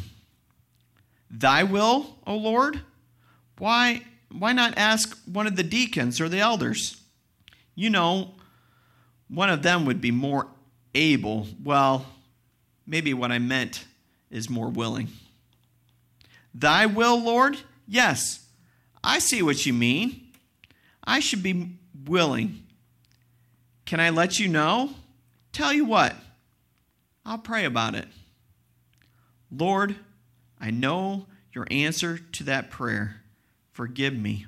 [1.30, 2.80] Thy will, O Lord?
[3.58, 4.02] Why,
[4.32, 7.00] why not ask one of the deacons or the elders?
[7.74, 8.32] You know,
[9.28, 10.48] one of them would be more
[10.94, 11.46] able.
[11.62, 12.06] Well,
[12.86, 13.84] maybe what I meant
[14.30, 15.08] is more willing.
[16.54, 17.58] Thy will, Lord?
[17.86, 18.46] Yes,
[19.02, 20.28] I see what you mean.
[21.04, 21.72] I should be
[22.06, 22.62] willing.
[23.84, 24.90] Can I let you know?
[25.52, 26.14] Tell you what,
[27.26, 28.08] I'll pray about it.
[29.50, 29.96] Lord,
[30.60, 33.20] I know your answer to that prayer.
[33.72, 34.46] Forgive me.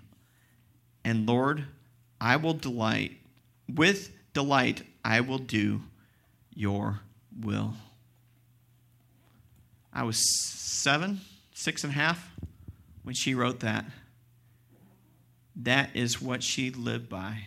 [1.05, 1.65] And Lord,
[2.21, 3.13] I will delight,
[3.69, 5.83] with delight, I will do
[6.55, 7.01] your
[7.41, 7.75] will.
[9.93, 10.19] I was
[10.53, 11.21] seven,
[11.55, 12.31] six and a half
[13.03, 13.85] when she wrote that.
[15.57, 17.39] That is what she lived by.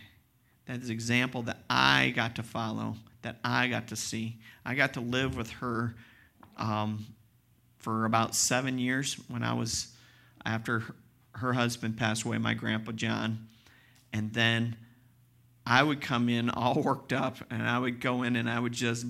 [0.66, 4.38] That is an example that I got to follow, that I got to see.
[4.64, 5.94] I got to live with her
[6.56, 7.06] um,
[7.80, 9.88] for about seven years when I was,
[10.44, 10.84] after
[11.34, 13.48] her husband passed away, my grandpa John.
[14.12, 14.76] And then
[15.66, 18.72] I would come in all worked up and I would go in and I would
[18.72, 19.06] just,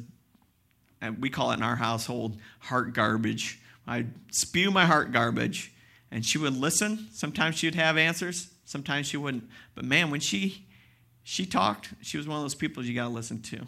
[1.19, 3.61] we call it in our household heart garbage.
[3.87, 5.73] I'd spew my heart garbage
[6.11, 7.09] and she would listen.
[7.13, 9.45] Sometimes she would have answers, sometimes she wouldn't.
[9.75, 10.67] But man, when she
[11.23, 13.61] she talked, she was one of those people you got to listen to.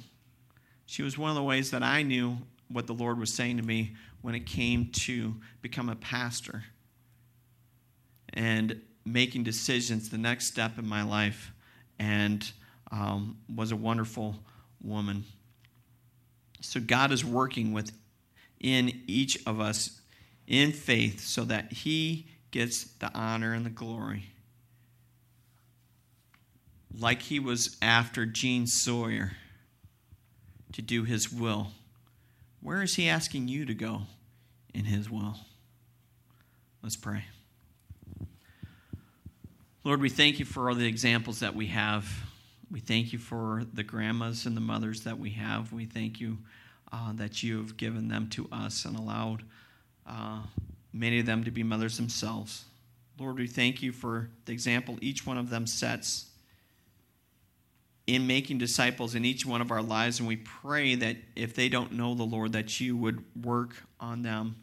[0.86, 2.38] She was one of the ways that I knew
[2.68, 6.64] what the Lord was saying to me when it came to become a pastor
[8.32, 11.52] and making decisions the next step in my life
[11.98, 12.52] and
[12.90, 14.36] um, was a wonderful
[14.80, 15.24] woman
[16.60, 17.92] so god is working with
[18.60, 20.00] in each of us
[20.46, 24.32] in faith so that he gets the honor and the glory
[26.98, 29.32] like he was after Gene Sawyer
[30.72, 31.72] to do his will.
[32.62, 34.02] Where is he asking you to go
[34.72, 35.36] in his will?
[36.82, 37.24] Let's pray.
[39.84, 42.08] Lord, we thank you for all the examples that we have.
[42.70, 45.72] We thank you for the grandmas and the mothers that we have.
[45.72, 46.38] We thank you
[46.92, 49.42] uh, that you have given them to us and allowed
[50.06, 50.42] uh,
[50.92, 52.64] many of them to be mothers themselves.
[53.18, 56.30] Lord, we thank you for the example each one of them sets
[58.06, 60.18] in making disciples in each one of our lives.
[60.18, 64.22] And we pray that if they don't know the Lord, that you would work on
[64.22, 64.56] them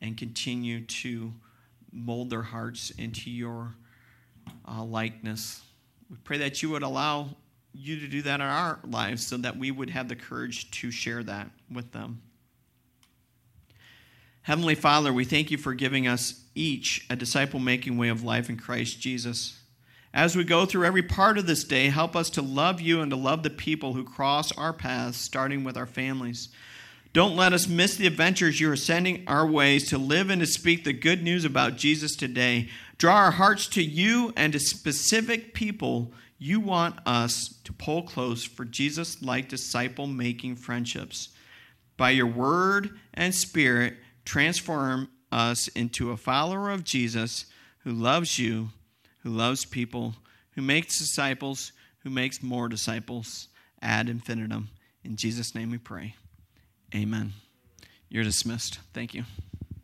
[0.00, 1.32] and continue to
[1.92, 3.74] mold their hearts into your
[4.68, 5.62] uh, likeness.
[6.10, 7.28] We pray that you would allow
[7.72, 10.90] you to do that in our lives so that we would have the courage to
[10.90, 12.20] share that with them.
[14.42, 18.48] Heavenly Father, we thank you for giving us each a disciple making way of life
[18.50, 19.61] in Christ Jesus.
[20.14, 23.10] As we go through every part of this day, help us to love you and
[23.10, 26.50] to love the people who cross our paths, starting with our families.
[27.14, 30.46] Don't let us miss the adventures you are sending our ways to live and to
[30.46, 32.68] speak the good news about Jesus today.
[32.98, 38.44] Draw our hearts to you and to specific people you want us to pull close
[38.44, 41.30] for Jesus like disciple making friendships.
[41.96, 43.94] By your word and spirit,
[44.24, 47.46] transform us into a follower of Jesus
[47.80, 48.70] who loves you
[49.22, 50.14] who loves people,
[50.52, 53.48] who makes disciples, who makes more disciples
[53.80, 54.68] ad infinitum.
[55.04, 56.14] In Jesus' name we pray.
[56.94, 57.32] Amen.
[58.08, 58.78] You're dismissed.
[58.92, 59.24] Thank you.